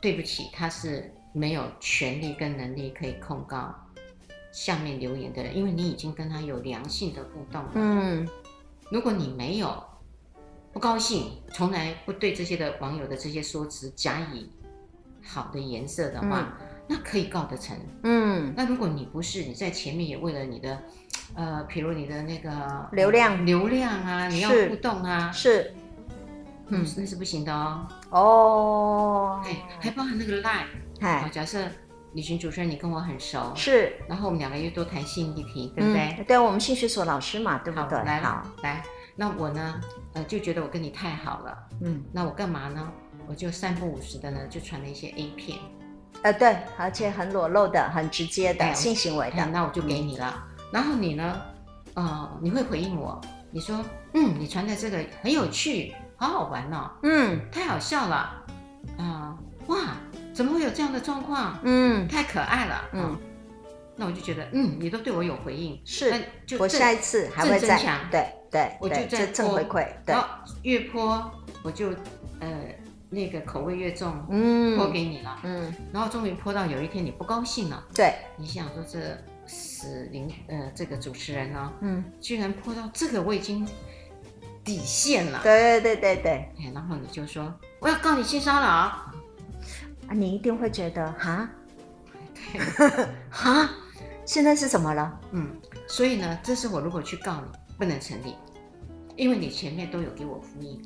[0.03, 3.75] 对不起，他是没有权利跟能力可以控告
[4.51, 7.71] 下面留言的人，因为你已经跟他有良性的互动了。
[7.75, 8.27] 嗯，
[8.91, 9.85] 如果你没有
[10.73, 14.49] 不高兴，从来不对这些的网友的这些说辞加以
[15.23, 17.77] 好的颜色的话，嗯，那可以告得成。
[18.05, 20.83] 嗯，那如果你不是，你在前面也为了你的。
[21.37, 25.73] 呃，比如你的那个流量，流量啊，你要互动啊，是，
[26.69, 27.89] 嗯，那是不行的哦。
[28.11, 30.67] 哦，哎，还包含那个 line，
[31.05, 31.59] 哎，假设
[32.15, 36.25] 旅行主持人你跟我很熟，是，然后我们两个又多谈性议题，对不对？
[36.27, 37.99] 对，我们性学所老师嘛，对不对？
[38.05, 38.83] 来，好，来，
[39.15, 39.81] 那我呢，
[40.15, 42.91] 呃，就觉得我跟你太好了，嗯，那我干嘛呢？
[43.27, 45.59] 我就三不五时的呢，就传了一些 A 片，
[46.23, 50.47] 呃，对，而且很裸露的，很直接的性行为的，那我就给你了。
[50.73, 51.41] 然后你呢？
[51.95, 53.21] 呃，你会回应我，
[53.53, 53.79] 你说，
[54.15, 58.17] 嗯，你传的这个很有趣，好好玩哦，嗯，太好笑了，
[58.99, 59.39] 啊、呃，
[59.69, 59.77] 哇，
[60.35, 61.59] 怎么会有这样的状况？
[61.63, 63.19] 嗯，太可爱了，嗯，哦、
[63.97, 66.13] 那我就觉得，嗯，你都对我有回应，是，
[66.45, 67.79] 就我下一次还会再，
[68.11, 70.15] 对对，我就在正回馈，对，
[70.63, 71.31] 越泼
[71.63, 71.91] 我就
[72.41, 72.49] 呃
[73.09, 78.99] 那个口味越重，嗯，泼给你了，嗯，然后终于泼到有一天你不高兴了，对，你想说这。
[79.47, 83.69] 死灵呃，这个主持人呢、哦，嗯，居然泼到这个我已经
[84.65, 89.04] 底线了，对对对对对，然后你就说我要告你性骚扰
[90.09, 91.49] 啊，你一定会觉得哈，
[93.31, 93.71] 哈，
[94.25, 95.21] 现在是什么了？
[95.33, 95.49] 嗯，
[95.87, 97.47] 所以呢，这是我如果去告你
[97.79, 98.37] 不能成立，
[99.17, 100.81] 因为你前面都有给我呼应。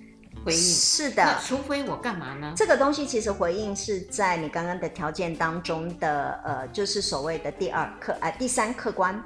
[0.45, 2.53] 回应是的，除非我干嘛呢？
[2.57, 9.21] 这个东西其实回应是在你刚刚的条件当中的，呃，就是所谓的第二客，呃，第三客观，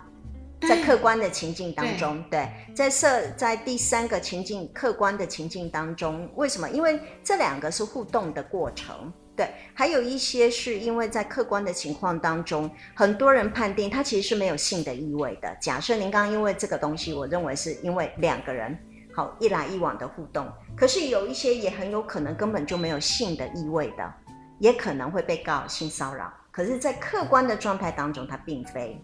[0.62, 6.68] 在客观的情境当中，对，对，在设在第三个情境客观的情境当中，为什么？
[6.70, 15.57] 因为这两个是互动的过程，对，还有一些是因为在客观的情况当中，很多人判定它其实是没有性的意味的。
[15.61, 18.79] 假设您刚刚因为这个东西，我认为是因为两个人。
[19.14, 24.14] 好，一来一往的互动，可是有一些也很有可能根本就没有性的意味的，
[24.59, 26.33] 也可能会被告性骚扰。
[26.51, 28.99] 可是，在客观的状态当中，它并非。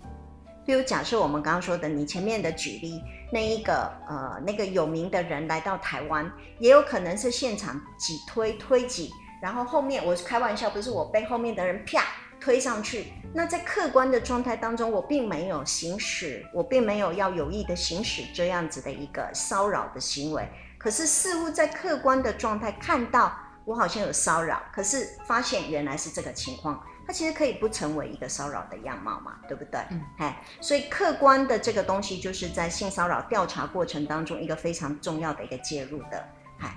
[0.64, 12.02] 比如假设我们刚刚说的，你前面的举例，那一个呃那个有名的人来到台湾，也有可能是现场挤推推挤，然后后面我开玩笑，不是我被后面的人啪。
[12.40, 20.48] 推上去，那在客观的状态当中，我并没有行使，我并没有要有意的行使这样子的一个骚扰的行为。
[20.78, 29.80] 可是似乎在客观的状态看到我好像有骚扰，可是发现原来是这个情况，它其实可以不成为一个骚扰的样貌嘛，对不对？
[29.90, 36.24] 嗯，哎，所以客观的这个东西就是在性骚扰调查过程当中一个非常重要的一个介入的。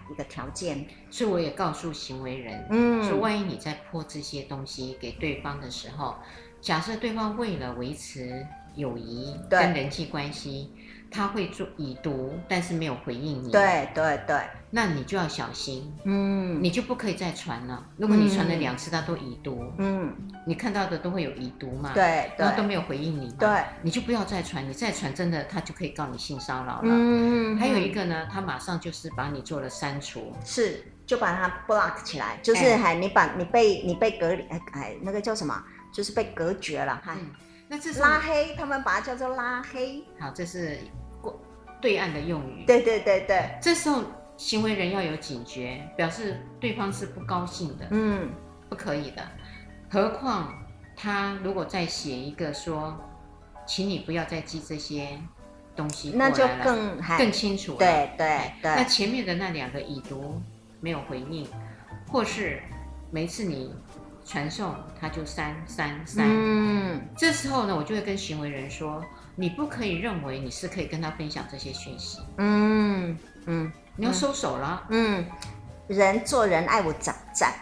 [0.10, 6.15] 一个条件，所以我也告诉行为人，嗯，说万一你在泼这些东西给对方的时候，
[6.60, 10.72] 假设对方为了维持友谊跟人际关系。
[11.13, 13.52] 他会做已读，但是没有回应你。
[13.52, 14.41] 对对对，
[14.73, 17.86] 那你就要小心，嗯，你就不可以再传了。
[17.97, 20.15] 如果你传了两次，他都已读，嗯，
[20.47, 26.89] 你看到的都会有已读嘛，对，然后都没有回应你，对，你就不要再传，你再传真的他就可以告你性骚扰了。
[26.93, 35.62] 嗯，还有一个呢，他马上就是把你做了删除，是，就把它 block 起来，就是还你把你被你被隔离，哎，那个叫什么？
[35.93, 37.17] 就是被隔绝了，哈。
[37.67, 40.01] 那这是拉黑，他们把它叫做拉黑。
[40.17, 40.77] 好，这是
[41.21, 41.38] 过。
[41.81, 44.03] 对岸的用语，对对对对，这时候
[44.41, 48.27] 行为人要有警觉，表示对方是不高兴的，嗯，
[48.67, 49.21] 不可以的。
[49.88, 50.51] 何况
[50.95, 52.99] 他如果再写一个说，
[53.67, 55.10] 请你不要再寄这些
[55.75, 57.77] 东西那就更更清楚了。
[57.77, 60.41] 对对对，那前面的那两个已读
[60.80, 61.47] 没有回应，
[62.08, 62.63] 或是
[63.12, 63.71] 每次你
[64.25, 69.06] 传送他就删删删，嗯，这时候呢，我就会跟行为人说。
[69.38, 75.25] 你不可以认为你是可以跟他分享这些讯息，嗯嗯，你要收手了，嗯，
[75.88, 77.54] 人做人爱我长赞，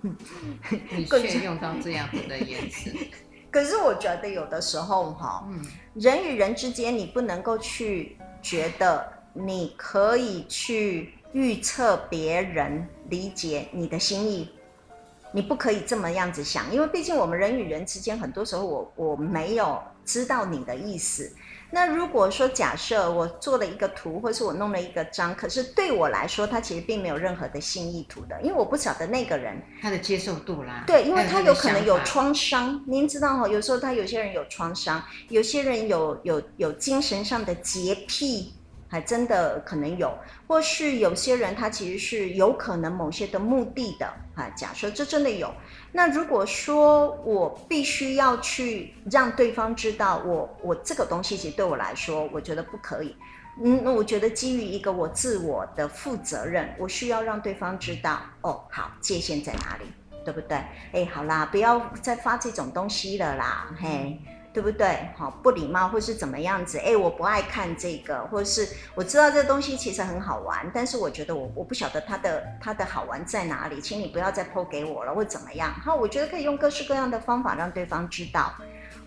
[0.00, 2.90] 你却用到这样子的言辞，
[3.50, 5.62] 可是我觉得有的时候哈，嗯，
[5.94, 14.48] 人与人之间你不能够去觉得你可以去预测别人理解你的心意，
[15.32, 21.30] 你不可以这么样子想，因为毕竟我们人与人之间，很多时候我我没有知道你的意思。
[21.70, 30.84] 那如果说假设我做了一个图，或是我弄了一个章，可是对我来说，它其实并没有任何的新意图的，因为我不晓得那个人他的接受度啦。
[30.86, 38.52] 对，因为他有可能有创伤，您知道哈，有时候他有些人有创伤，有些人有有有精神上的洁癖。
[38.90, 40.12] 还真的可能有，
[40.48, 44.50] 或是有些人他其实是有可能某些的目的的啊。
[44.56, 45.54] 假设这真的有，
[45.92, 53.14] 那如果说我必须要去让对方知道我，我这个东西其实对我来说，我觉得不可以。
[53.62, 59.84] 嗯，那我觉得基于一个我自我的负责任，我需要让对方知道，哦，好，界限在哪里，
[60.24, 60.56] 对不对？
[60.92, 64.18] 哎，好啦，不要再发这种东西了啦，嘿。
[64.52, 65.08] 对不对？
[65.16, 66.76] 好，不礼貌或是怎么样子？
[66.78, 75.72] 哎，我不爱看这个，或是我知道这东西其实很好玩，但是我觉得我我不晓得它的它的好玩在哪里，请你不要再 po 给我了，或怎么样？
[75.72, 78.52] 好，我觉得可以用各式各样的方法让对方知道。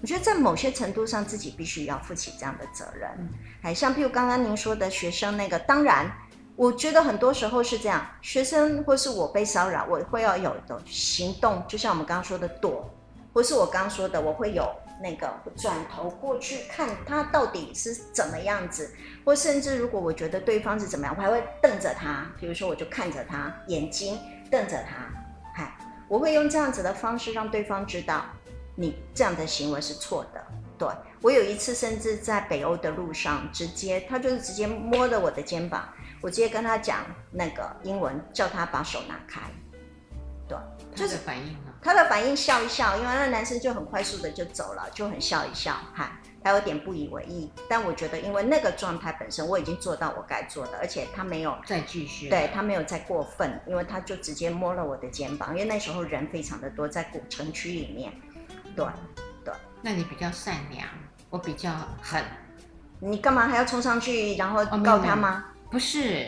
[0.02, 3.10] 我觉得在某些程度上，自己必须要负起这样的责任。
[3.64, 6.10] 哎，像譬如刚刚您说的学生那个，当然，
[6.56, 12.90] 我觉得很多时候是这样，学生或是我被骚扰，我会要有的行动，就像我们刚刚说的躲，
[13.34, 14.70] 或是我刚刚说的，我会有。
[15.02, 18.94] 那个转头过去看他到底是怎么样子，
[19.26, 22.26] 或甚至如果我觉得对方是怎么样，我还会瞪着他。
[22.40, 24.18] 比如说，我就看着他眼睛，
[24.50, 25.06] 瞪着他，
[25.54, 25.78] 嗨，
[26.08, 28.26] 我会用这样子的方式让对方知道，
[28.76, 30.46] 你这样的行为是错的。
[30.78, 30.88] 对，
[31.22, 35.88] 我有一次甚至在北欧的路上，直接他就是直接摸着我的肩膀，
[36.22, 39.42] 我直接跟他讲那个英文，叫他把手拿开。
[40.48, 40.58] 对，
[40.96, 41.56] 就是反应。
[41.84, 47.52] 他的反应笑一笑，因为那男生就很快速的就走了，就很笑一笑，哈，他有点不以为意。
[47.68, 58.14] 但我觉得，因为那个状态本身我已经做到我该做的，而且他没有再继续，对，他没有再过分，因为他就直接摸了我的肩膀，因为那时候人非常的多，在古城区里面，
[58.76, 58.86] 对
[59.44, 59.54] 对。
[59.82, 60.88] 那你比较善良，
[61.30, 61.70] 我比较
[62.02, 62.24] 狠，
[63.00, 65.44] 你干嘛还要冲上去然后告他吗？
[65.46, 66.28] 哦，不是。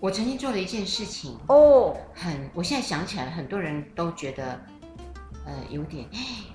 [0.00, 4.58] 我曾经做了一件事情哦，很，我现在想起来，很多人都觉得，
[5.44, 6.08] 呃，有点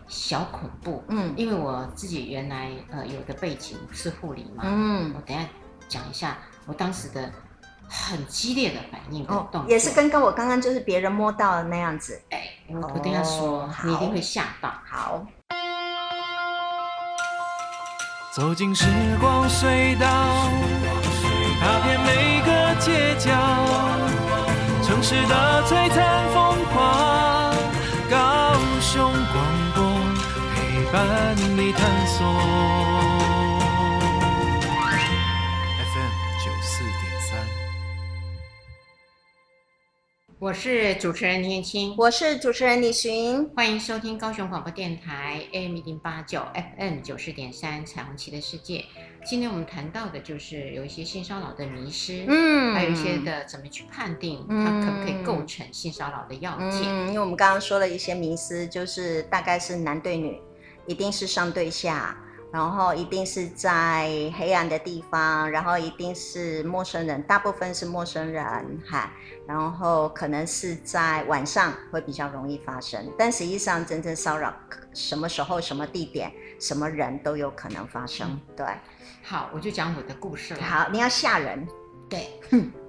[0.07, 5.47] 小恐怖，嗯，因为我自己原来呃有的背景是护理嘛，嗯，我等一下
[5.87, 7.31] 讲一下我当时的
[7.87, 15.23] 很激烈的反应跟动作，哦，也是跟跟我刚刚就是别人摸到的那样子，哎，我我等一下说，哦，你一定会吓到，好。
[18.33, 18.85] 走进时
[19.21, 20.07] 光隧道，
[21.61, 22.34] 踏遍每个
[22.85, 23.31] 街角，
[24.83, 27.51] 城市的璀璨风光，
[28.11, 29.43] 高雄广
[29.73, 29.83] 播
[30.53, 33.04] 陪伴你探索。
[40.45, 46.39] 我是主持人林燕青，我是主持人李寻，欢迎收听高雄广播电台 AM 一零八九
[46.77, 48.85] FM 九四点三彩虹旗的世界。
[49.25, 56.83] 今天我们谈到的就是有一些性骚扰的迷失，嗯，还有一些的怎么去判定它可不可以构成性骚扰的要件。
[56.83, 60.39] 嗯，因为我们刚刚说了一些迷失，就是大概是男对女，
[60.85, 62.15] 一定是上对下。
[62.55, 68.45] 然后一定是在黑暗的地方，然后一定是陌生人，大部分是陌生人，
[68.89, 69.11] 哈，
[69.45, 74.53] 然后可能是在晚上会比较容易发生，但实际上真正骚扰
[74.93, 78.25] 什么时候、什么地点、什么人都有可能发生。
[78.31, 78.65] 嗯、对，
[79.21, 80.63] 好，我就讲我的故事了。
[80.63, 81.67] 好，你要吓人。
[82.09, 82.39] 对，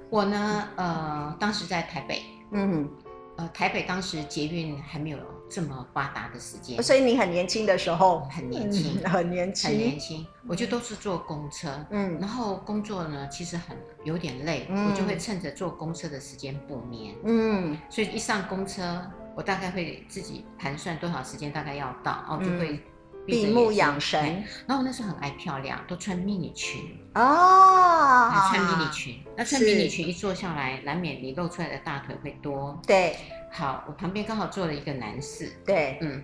[0.09, 2.88] 我呢，呃，当时在台北，嗯，
[3.37, 5.18] 呃，台北当时捷运还没有。
[5.48, 10.26] 这么发达的时间，所以你很年轻的时候，很年轻，嗯，很年轻，很年轻。
[10.48, 19.04] 我就都是坐公车，嗯，然后工作呢，其实很有点累，嗯，我就会趁着坐公车的时间补眠，嗯，所以一上公车，
[19.35, 22.80] 我大概会自己盘算多少时间大概要到，哦就会
[23.26, 24.44] 闭目养神。
[24.66, 33.16] 然后我那时候很爱漂亮，都穿迷你裙哦，穿迷你裙，那穿迷你裙一坐下来，难免你露出来的大腿会多，对。
[33.57, 36.23] 好，我旁边刚好坐了一个男士，对，嗯，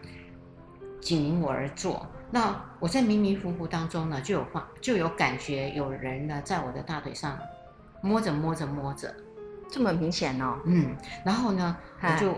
[1.01, 2.07] 紧邻我而坐。
[2.30, 7.39] 那我在迷迷糊糊当中呢，就有发，就有感觉有人呢在我的大腿上
[8.03, 9.14] 摸着摸着摸着，
[9.66, 10.59] 这么明显哦。
[10.66, 12.35] 嗯，然后呢，我就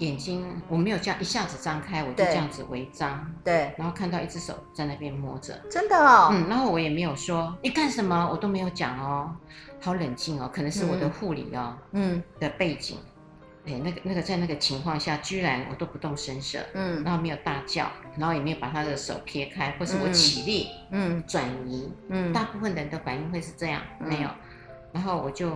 [0.00, 6.28] 眼睛我没有这样一下子张开，我就这样子微张，对，然后看到一只手在那边摸着，真的哦。
[6.32, 9.34] 嗯，然后我也没有说你干什么，我都没有讲哦，
[9.80, 12.98] 好冷静哦，可能是我的护理哦，嗯的背景。
[13.66, 24.28] 哎，那个那个在那个情况下，居然我都不动声色，嗯，然后没有大叫，然后也没有把他的手撇开，或是我起立，嗯，转移，嗯，大部分人的反应会是这样，没有，
[24.92, 25.48] 然后我就，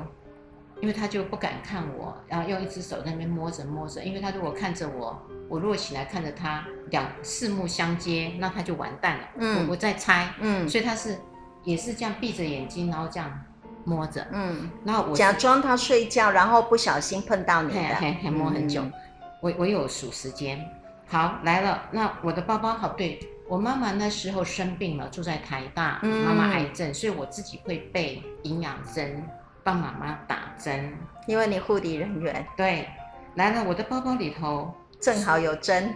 [0.81, 11.17] 因为他就不敢看我，然后用一只手在那边摸着摸着，因为他如果看着我，我如果起来看着他，两四目相接，那他就完蛋了，嗯，我我在猜，嗯，所以他是
[11.63, 13.45] 也是这样闭着眼睛，然后这样。
[13.85, 18.83] 摸着，嗯，然后我假装他睡觉，然后不小心碰到你的，嘿，嘿，摸很久。
[18.83, 18.93] 嗯、
[19.41, 20.65] 我我有数时间，
[21.07, 21.83] 好来了。
[21.91, 23.19] 那我的包包好，对，
[23.49, 29.27] 我妈妈那时候生病了，住在台大，嗯、妈妈癌症，所以我自己会备营养针，
[29.65, 30.93] 帮妈妈打针。
[31.27, 32.89] 因为你护理人员，对，
[33.37, 35.95] 来了，我的包包里头正好有针，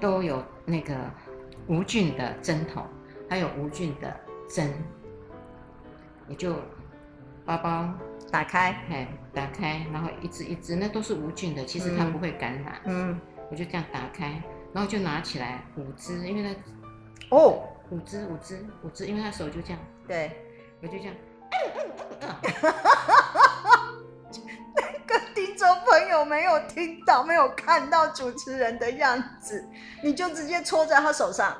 [0.00, 0.94] 都有那个
[1.66, 2.84] 无菌的针筒，
[3.28, 4.14] 还有无菌的
[4.48, 4.72] 针，
[6.28, 6.54] 也就。
[7.44, 7.88] 包包
[8.30, 12.80] 打开，嘿，打开，然后一只一只，那都是无菌的，其实它不会感染。
[12.84, 13.20] 嗯，
[13.50, 19.78] 我就这样打开，然后就拿起来五只，因为那哦，五只五只五只，因为他手就这样。
[20.06, 20.30] 对，
[20.80, 21.14] 我就这样。
[24.74, 29.68] 那个听众朋友没有听到，没有看到主持人的样子，
[30.02, 31.54] 你就直接戳在他手上。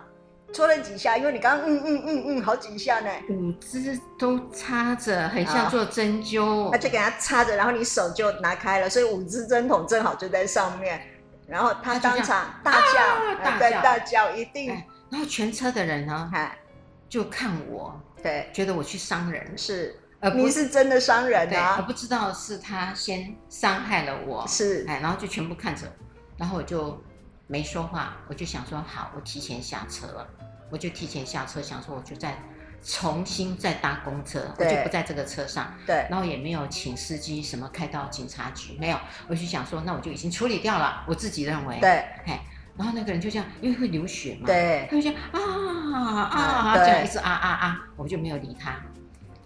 [0.53, 6.71] 戳了几下，因为你刚刚嗯嗯嗯嗯好几下呢，五只都插着，很像做针灸。
[6.71, 11.01] 他就给他插着，然后你手就拿开了，所以五只针筒正好就在上面。
[11.47, 14.69] 然后他当场大叫，啊、大叫，大叫，一定。
[15.11, 16.57] 然后全车的人呢，哎，
[17.09, 25.83] 就看我，对，觉得我去伤人，是，而不是真的伤人啊，而不知道是他先伤害了我，是，哎，然后就全部看着，
[26.37, 27.03] 然后我就。
[27.49, 30.27] 没说话，我就想说好，我提前下车了，
[30.73, 32.35] 我就提前下车，想说我就再
[32.83, 38.99] 重新再搭公车，我就不在这个车上，对，然后也没有请司机什么开到警察局，没有，
[39.29, 41.91] 我就想说那我就已经处理掉了，我自己认为，对，
[42.25, 42.41] 哎，
[42.75, 48.71] 然后那个人就这样，因为会流血嘛，对，他就这样啊啊，这样一直啊啊啊，我就没有理他，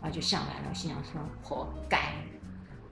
[0.01, 1.99] 然后就下来了，我心想说活该。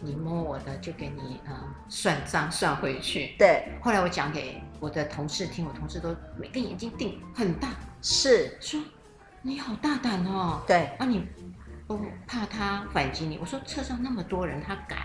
[0.04, 3.34] 你摸我的就给你啊、呃、算账算回去。
[3.38, 7.70] 对，后来我讲给我的同事听，我同事都每个眼睛定很大，
[8.02, 8.78] 是说
[9.40, 10.62] 你好大胆哦。
[10.66, 11.26] 对，啊你
[11.86, 13.38] 不怕他反击你？
[13.38, 14.98] 我说车上那么多人，他敢？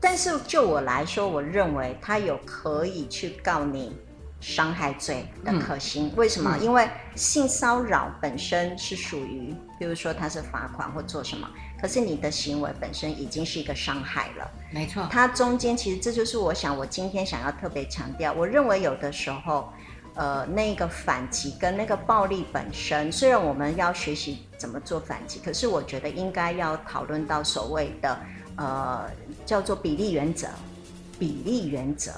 [0.00, 3.96] 但是就我来说，我认为他有可以去告你。
[4.42, 6.56] 伤害罪的可行，嗯、为什么？
[6.58, 11.48] 嗯、因为性骚扰本身是属于，比如说他是罚款或做什么，
[11.80, 14.50] 可是你的行为本身已经是一个伤害了。
[14.72, 19.72] 没错，它中间其实这就是我想，我今天想要特别强调，我认为有的时候，
[20.14, 28.20] 呃，那个反击跟那个暴力本身，虽然我们要学习怎么做反击，可是我觉得应该要讨论到所谓的
[28.56, 29.08] 呃
[29.46, 30.48] 叫做比例原则，
[31.16, 32.10] 比例原则。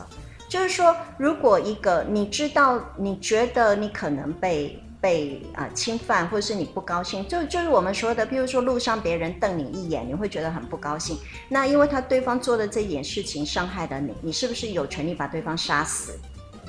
[0.55, 11.19] 就是说，如果一个你知道，你觉得你可能被被啊、侵犯，或者是你不高兴，就就是我们说的，譬如说路上别人瞪你一眼，你会觉得很不高兴。
[11.49, 16.17] 那因为他对方做的这件事情伤害了你，你是不是有权利把对方杀死？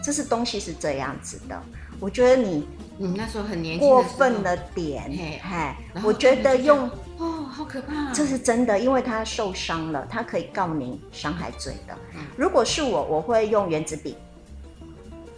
[0.04, 1.62] 这是东西是这样子的。
[2.00, 2.68] 我觉得你
[2.98, 6.89] 你那时候很年轻，过分了点，嘿，嘿，我觉得用。
[7.18, 8.12] 哦，好可怕！
[8.12, 11.98] 这是真的，因为他受伤了，他可以告您伤害罪的。
[12.14, 14.18] 嗯、如果是我，我会用原子笔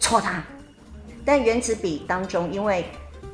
[0.00, 0.42] 戳他，
[1.24, 2.84] 但原子笔当中，因为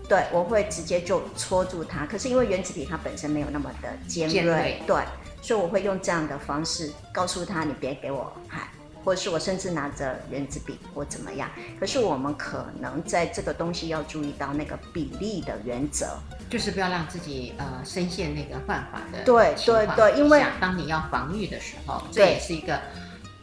[0.06, 5.02] 对我会直接就戳住他，可是因为原子笔它本身没有那么的尖锐，尖锐对，
[5.40, 8.68] 所以我会用这样的方式告诉他，你别给我害。
[9.04, 16.16] 或者是我甚至拿着原子笔或怎么样，可是我们可能在这个东西要注意到那个比例的原则，
[16.48, 22.80] 就是不要让自己呃深陷那个犯法的对对对，因为当你要防御的时候，这也是一个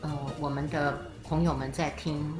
[0.01, 0.09] 呃
[0.39, 2.33] 我们的朋友们在听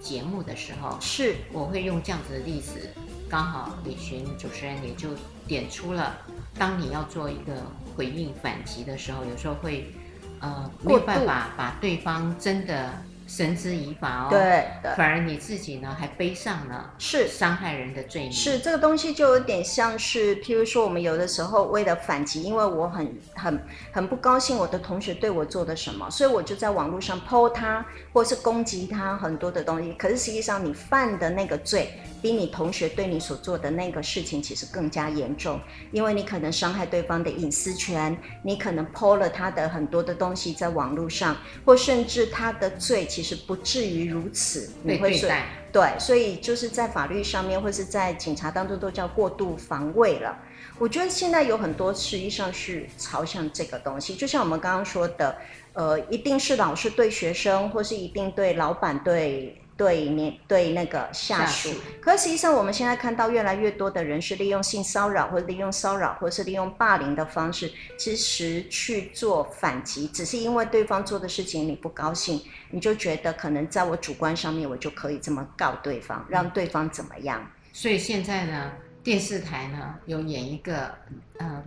[0.00, 2.88] 节目的时候，是我会用这样子的例子，
[3.28, 5.08] 刚好李群主持人也就
[5.46, 6.16] 点出了，
[6.56, 7.52] 当你要做一个
[7.96, 9.92] 回应反击的时候，有时候会。
[10.40, 12.90] 呃，没有办法把对方真的
[13.30, 14.66] 绳之以法哦，对，
[14.96, 18.32] 反而你自己呢还背上了是伤害人的罪名。
[18.32, 23.62] 是这个东西就有点像是，譬如说我们有的时候为了反击，因为我很很
[23.92, 29.92] 很不高兴我的同学对我做的什么，所以我就在网络上 po 他，或是攻击他很多的东西。
[29.92, 35.60] 可是实际上你犯的那个罪，比你同学对你所做的那个事情其实更加严重，
[35.92, 45.28] 因为你可能伤害对方的隐私权，你可能 po 了他的很多的东西在网络上，或甚至他的罪其其实不至于如此，你会说
[45.70, 50.34] 对，所以就是在法律上面或是在警察当中都叫过度防卫了。
[50.78, 55.36] 我觉得现在有很多实际上是朝向这个东西，就像我们刚刚说的，
[55.74, 59.60] 呃，一定是老师对学生，或是一定对老板对。
[59.80, 61.70] 对你对那个下属，
[62.02, 77.40] 可实际上我们现在看到越来越多的人是利用性骚扰，或者利用骚扰，或者是利用霸凌的方式，其实去做反击，只是因为对方做的事情你不高兴，你就觉得可能在我主观上面我就可以这么告对方，让对方怎么样？
[77.42, 78.72] 嗯、所以现在呢，
[79.02, 80.92] 电视台呢有演一个
[81.38, 81.64] 呃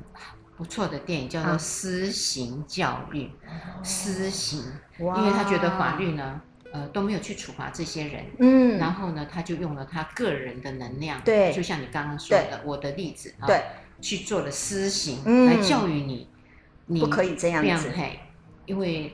[0.55, 4.63] 不错的电影，叫做《私刑教育》，嗯、私刑，
[4.99, 6.39] 因为他觉得法律呢。
[6.73, 13.63] 呃，都没有去处罚这些人，嗯，然后呢，他就用了他个人的能量，对，就像你刚刚说的，我的例子，对，啊、
[14.01, 16.27] 去做了私刑，嗯，来教育你，
[16.87, 17.93] 你不可以这样子，
[18.65, 19.13] 因为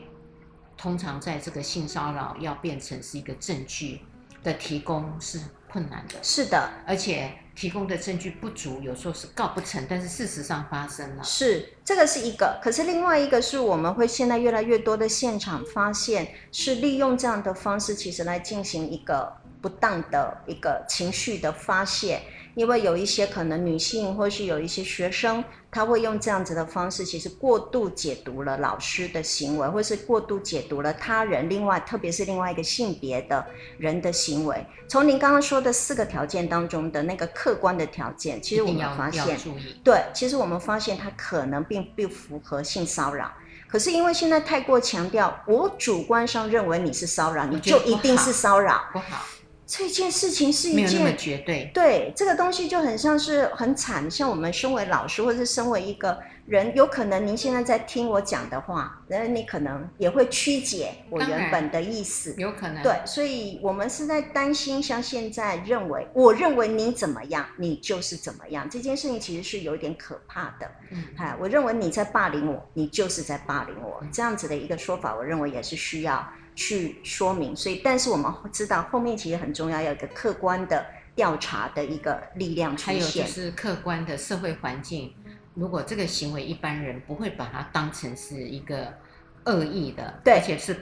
[0.78, 4.00] 通常在这个性骚扰要变成是一个证据
[4.42, 5.38] 的提供是
[5.70, 7.30] 困难的，是的，而且。
[7.60, 11.24] 提供的证据不足，有时候是告不成，但是事实上发生了。
[11.26, 19.30] 是，这个是一个，可是另外一个是我们会现在越来越多的现场发现，是利用这样的方式，其实来进行一个
[19.60, 22.22] 不当的一个情绪的发泄。
[22.56, 33.46] 因为有一些可能女性，或是有一些学生，他会用这样子的方式，其实过度解读了老师的行为，或是过度解读了他人，另外特别是另外一个性别的
[33.78, 34.66] 人的行为。
[34.88, 39.38] 从您刚刚说的四个条件当中的那个客观的条件，其实我们发现，
[39.84, 43.32] 对，其实我们发现他可能并不符合性骚扰，
[43.68, 49.24] 可是因为现在太过强调，我主观上认为你是骚扰，你就一定是骚扰，不好。
[49.70, 62.82] 这件事情是一件绝对，对这个东西就很像是很惨，像我们身为老师或者是身为一个人，有可能您现在在听我讲的话，然后你可能也会曲解我原本的意思，有可能。
[62.82, 70.68] 对，所以我们是在担心，像现在认为，我认为你怎么样，你就是怎么样，这件事情其实是有点可怕的。
[70.90, 76.28] 嗯，哎，我认为你在霸凌我，你就是在霸凌我，这样子的一个说法，我认为也是需要。
[76.60, 80.86] 去说明，所以但是我们知道后面其实很重要，要有一个客观的
[81.16, 85.14] 调查的一个力量出现，还有就是客观的社会环境。
[85.54, 88.94] 如果这个行为一般人不会把它当成是一个
[89.46, 90.76] 恶意的，对，而且是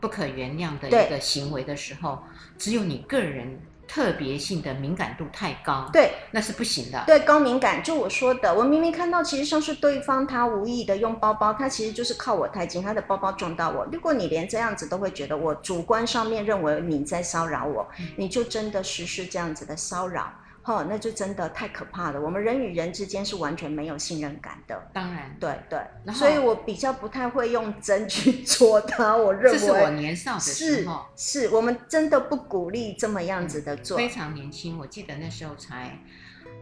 [0.00, 2.20] 不可原谅的一个行为的时候，
[2.58, 3.60] 只有你个人。
[3.92, 7.04] 特别性的敏感度太高，对，那是不行的。
[7.06, 13.86] 对，高敏感，就我说的，我明明看到，其实像是对方他无意的用包包，他其实就是靠我太近，他的包包撞到我。
[13.92, 20.32] 如果你连这样子都会觉得我主观上面认为你在骚扰我，嗯，你就真的实施这样子的骚扰。
[20.64, 22.20] 哦，那就真的太可怕了。
[22.20, 24.80] 我们人与人之间是完全没有信任感的。
[24.92, 25.80] 当然，对对。
[26.14, 29.16] 所以我比较不太会用针去 戳他。
[29.16, 33.96] 我认为这是我年少的时候，是，是我们真的不鼓励这么样子的做。
[33.96, 35.98] 非常年轻，我记得那时候才，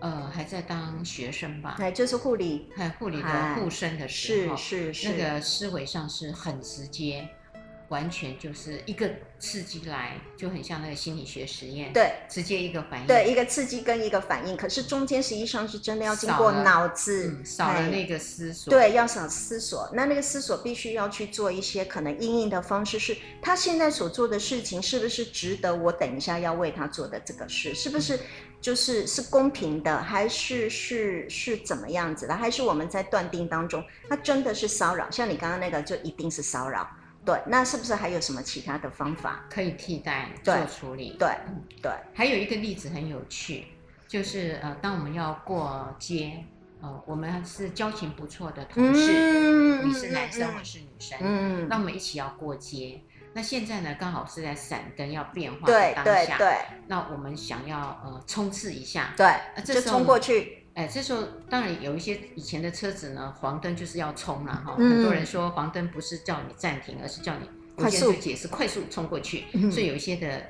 [0.00, 1.74] 呃，还在当学生吧。
[1.76, 7.28] 对，就是护理，还护理的护生的时候，是是是，那个思维上是很直接。
[7.90, 9.08] 完全就是一个
[9.40, 28.20] 刺激来，就很像那个心理学实验，对，直接一个反应，对，一个刺激跟一个反应，可是中间实际上是真的要经过脑子，少了，那个思索，对，要少思索，那那个思索必须要去做一些可能应应的方式，是他现在所做的事情是不是值得我等一下要为他做的这个事，是不是
[28.60, 36.88] 就是是公平的，还是是是怎么样子的，还是我们在断定当中，他真的是骚扰，像你刚刚那个就一定是骚扰。
[37.24, 41.16] 对，那是不是还有什么其他的方法可以替代做处理？
[41.18, 41.28] 对
[41.82, 43.66] 对，还有一个例子很有趣，
[44.08, 46.44] 就是呃，当我们要过街，
[46.80, 53.00] 呃，我们是交情不错的同事，嗯、你是男生，我是女生，嗯，那我们一起要过街。
[53.32, 56.56] 那现在呢，刚好是在闪灯要变化的当下，对对对，
[56.88, 60.59] 那我们想要呃冲刺一下，对，就冲过去。
[60.80, 64.74] 哎，这时候当然有一些以前的车子呢，黄灯就是要冲了哈。
[64.76, 69.44] 很多人说黄灯不是叫你暂停，而是叫你快速解释快速冲过去。
[69.70, 70.42] 所以有一些的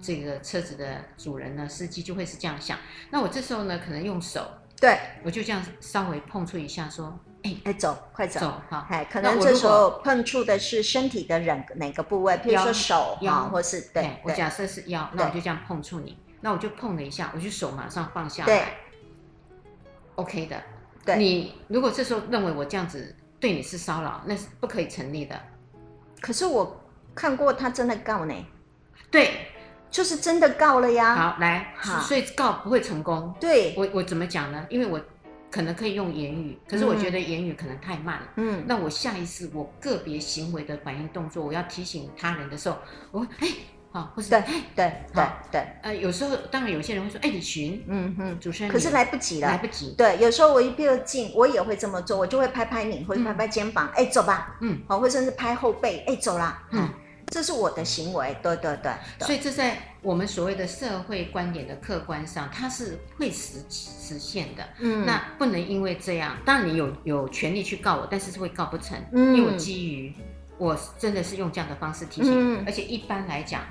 [0.00, 2.78] 这个车子的主人呢，司机就会是这样想。
[3.10, 4.48] 那我这时候呢，可能用手，
[4.80, 8.86] 对，我就这样稍微碰触一下，说，哎哎，走，快走，走哈。
[8.88, 12.36] 哎，可能这时候碰触的是身体的哪哪个部位？
[12.36, 14.20] 比如说手腰，或是对。
[14.22, 18.76] 我假设是腰，那我就这样碰触你，那我就碰了一下，我就手马上放下来。
[20.16, 20.62] OK 的，
[21.04, 25.40] 对，你如果这时候认为我这样子对你是骚扰，那是不可以成立的。
[26.20, 26.82] 可是我
[27.14, 28.34] 看过他真的告呢，
[29.10, 29.48] 对，
[29.90, 31.14] 就是真的告了呀。
[31.14, 33.34] 好，来，好，所以告不会成功。
[33.38, 34.66] 对，我我怎么讲呢？
[34.68, 35.00] 因为我
[35.50, 38.28] 可能可以用言语，可是我觉得言语可能太慢了。
[38.36, 42.78] 嗯，那我下一次我个别行为的反应动作，我要提醒他人的时候，
[43.12, 43.48] 我会哎。
[43.96, 44.42] 好，或是对
[44.74, 49.94] 对对对，呃，有时候当然有些人会说，哎，李寻，嗯哼，主持人，可是来不及了，来不及。
[49.96, 56.86] 对，有时候我一变近，我也会这么做，我就会拍拍你，或者拍拍肩膀，哎，走吧，嗯，好，或甚至拍后背，哎，走啦，嗯，
[57.28, 58.92] 这是我的行为，对对对。
[59.20, 64.62] 所以这在我们所谓的社会观点的客观上，它是会实实现的。
[64.78, 70.12] 嗯，那不能因为这样，当然你有有权利去告我，但是是会告不成，因为我基于
[70.58, 73.62] 我真的是用这样的方式提醒，而且一般来讲。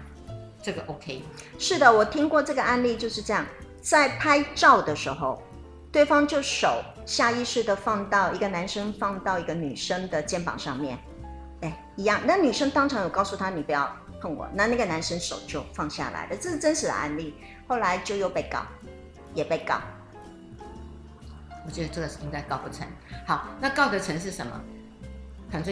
[0.65, 1.21] 这个 OK，
[1.59, 3.45] 是的，我听过这个案例，就是这样，
[3.83, 5.39] 在拍照的时候，
[5.91, 10.97] 对方就手下意识的放到一个男生放到一个女生的肩膀上面，
[11.61, 17.35] 哎，一样，那女生当场有告诉他你不要碰我，那那个男生手就放下来了，这是真实的案例，
[17.67, 18.63] 后来就又被告，
[19.35, 19.79] 也被告，
[21.63, 22.87] 我觉得这个是应该告不成。
[23.27, 24.59] 好，那告得成是什么？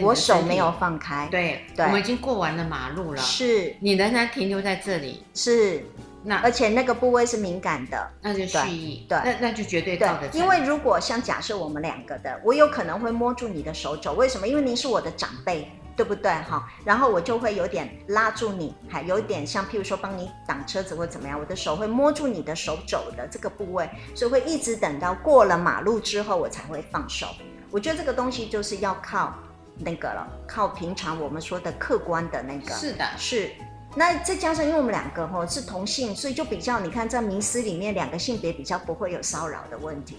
[0.02, 5.84] 我手没有放开，对，对，我们已经过完了马路了，是，你仍然停留在这里，是，
[6.22, 9.98] 那而且那个部位是敏感的，那就蓄意，对，那那就绝对。
[10.32, 14.48] 因为如果像假设我们两个的，我有可能会摸住你的手肘，为什么？
[14.48, 16.32] 因为您是我的长辈，对不对？
[16.32, 27.26] 哈，然后我就会有点拉住你，还有点像譬如说帮你挡车子或怎么样，我的手会摸住你的手肘的这个部位，所以会一直等到过了马路之后我才会放手。
[27.70, 29.34] 我觉得这个东西就是要靠。
[29.78, 33.50] 那个了，靠平常我们说的客观的那个，是的，是。
[33.96, 40.18] 那再加上，因为我们两个哈是同性，所以就比较，你看在名师里面，两个性别比较不会有骚扰的问题。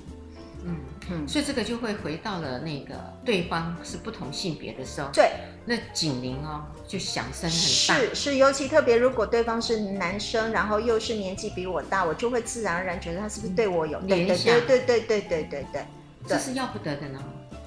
[0.67, 0.77] 嗯
[1.11, 5.29] 嗯，所以这个就会回到了那个对方是不同性别的时候，对，
[5.65, 7.53] 那警铃哦就响声很大。
[7.53, 14.45] 是是，尤其特别，如果对方是男生，然后又是年纪比我大，我就会自然而然觉得他是不是对我有联想？
[14.45, 15.85] 对对对对对对对，
[16.25, 17.19] 这是要不得的呢。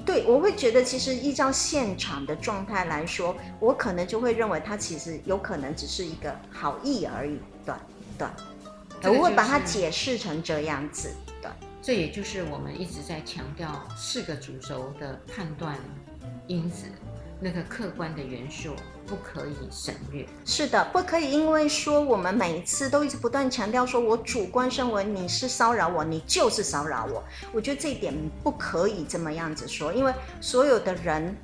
[0.09, 7.75] 对，我会觉得其实依照现场的状态来说，我可能就会认为他其实有可能只是一个好意而已，对
[9.03, 11.51] 对，我会把它解释成这样子，对。
[11.83, 15.77] 这也就是我们一直在强调四个主轴的判断
[16.47, 16.87] 因子，
[17.39, 18.71] 那个客观的元素。
[19.09, 20.27] 不可以省略。
[20.45, 27.25] 是的，不可以，因为说我们每一次都一直不断强调，说我主观认为你是骚扰我，你就是骚扰我。
[27.53, 31.37] 我觉得这一点不可以这么样子说，因为所有的人，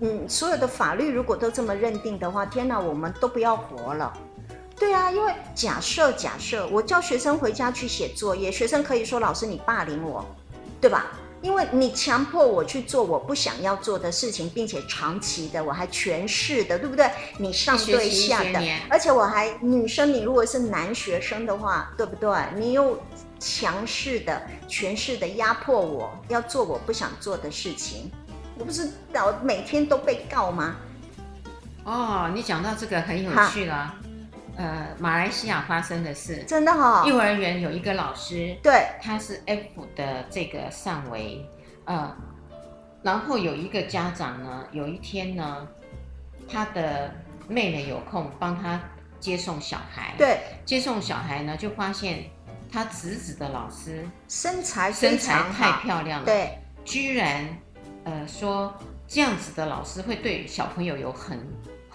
[0.00, 4.12] 嗯，所有的法律如果都这么认定的话，天哪，我们都不要活了。
[4.76, 10.24] 对啊，因为假设假设我叫学生回家去写作业，学生可以说老师你霸凌我，
[10.80, 11.06] 对吧？
[11.40, 17.08] 因为你强迫我去做我不想要做的事情，并且长期的我还权势的，对不对？
[17.38, 18.60] 你上对下的，
[18.90, 22.30] 而且我还女生，你如果是男学生的话，对不对？
[22.56, 23.00] 你又
[23.38, 28.10] 强势的、权势的压迫我要做我不想做的事情，
[28.58, 30.76] 我不是老每天都被告吗？
[31.84, 33.94] 哦，你讲到这个很有趣了。
[34.58, 37.06] 呃，马来西亚发生的事，真的哈、哦。
[37.06, 41.48] 幼儿园有一个老师，对，他是 F 的这个上围，
[41.84, 42.12] 呃，
[43.00, 45.68] 然后有一个家长呢，有一天呢，
[46.48, 47.14] 他的
[47.46, 48.80] 妹妹有空帮他
[49.20, 52.24] 接送小孩，对，接送小孩呢，就发现
[52.68, 57.46] 他侄子的老师身材身材太漂亮了，对，居然
[58.02, 58.74] 呃说
[59.06, 61.38] 这样子的老师会对小朋友有很。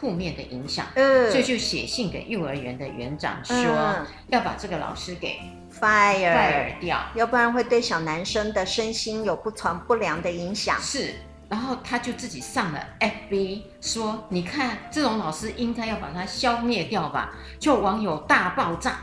[0.03, 5.39] 负面的影响，嗯，所以就写信给幼儿园的园长说，嗯、要把这个老师给
[5.71, 10.77] fire fire 掉，要不然会对小男生的身心有不传不良的影响。
[10.81, 11.15] 是，
[11.47, 17.31] 然后他就自己上了 FB 说，你看这种老师应该要把他消灭掉吧？
[17.57, 18.97] 就网友大爆炸，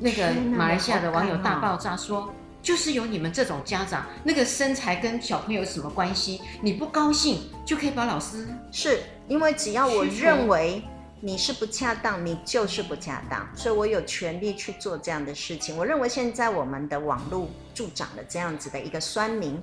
[0.00, 2.34] 那个马来西亚的网友大爆炸说。
[2.62, 6.42] 就是有你们这种家长，那个身材跟小朋友有什么关系？
[6.60, 10.82] 你不高兴就可以把老师，是因为只要我认为
[11.20, 15.76] 你是不恰当，你就是不恰当，所以我有权利去做这样的事情。
[15.76, 19.62] 我认为现在我们的网络助长了这样子的一个酸民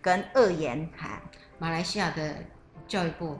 [0.00, 1.22] 跟恶言，哈，
[1.58, 2.34] 马来西亚的
[2.88, 3.38] 教育部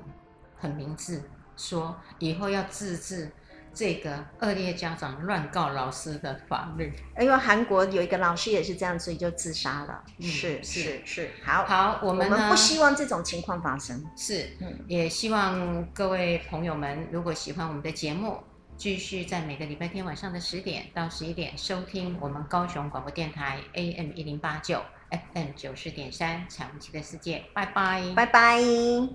[0.56, 1.22] 很明智，
[1.56, 3.30] 说以后要自治。
[3.74, 10.04] 这个恶劣家长乱告老师的法律，因为韩国有一个老师也是这样，所以就自杀了。
[10.18, 14.04] 嗯、是是是，好，好，我们，不希望这种情况发生。
[14.16, 18.38] 是，嗯，也希望各位朋友们，如果喜欢我们的节目，
[18.76, 27.44] 继续在每个礼拜天晚上的十点到十一点收听我们高雄广播电台 AM 一零八九 FM 九十点三彩虹旗的世界。
[27.54, 29.14] 拜拜，拜拜。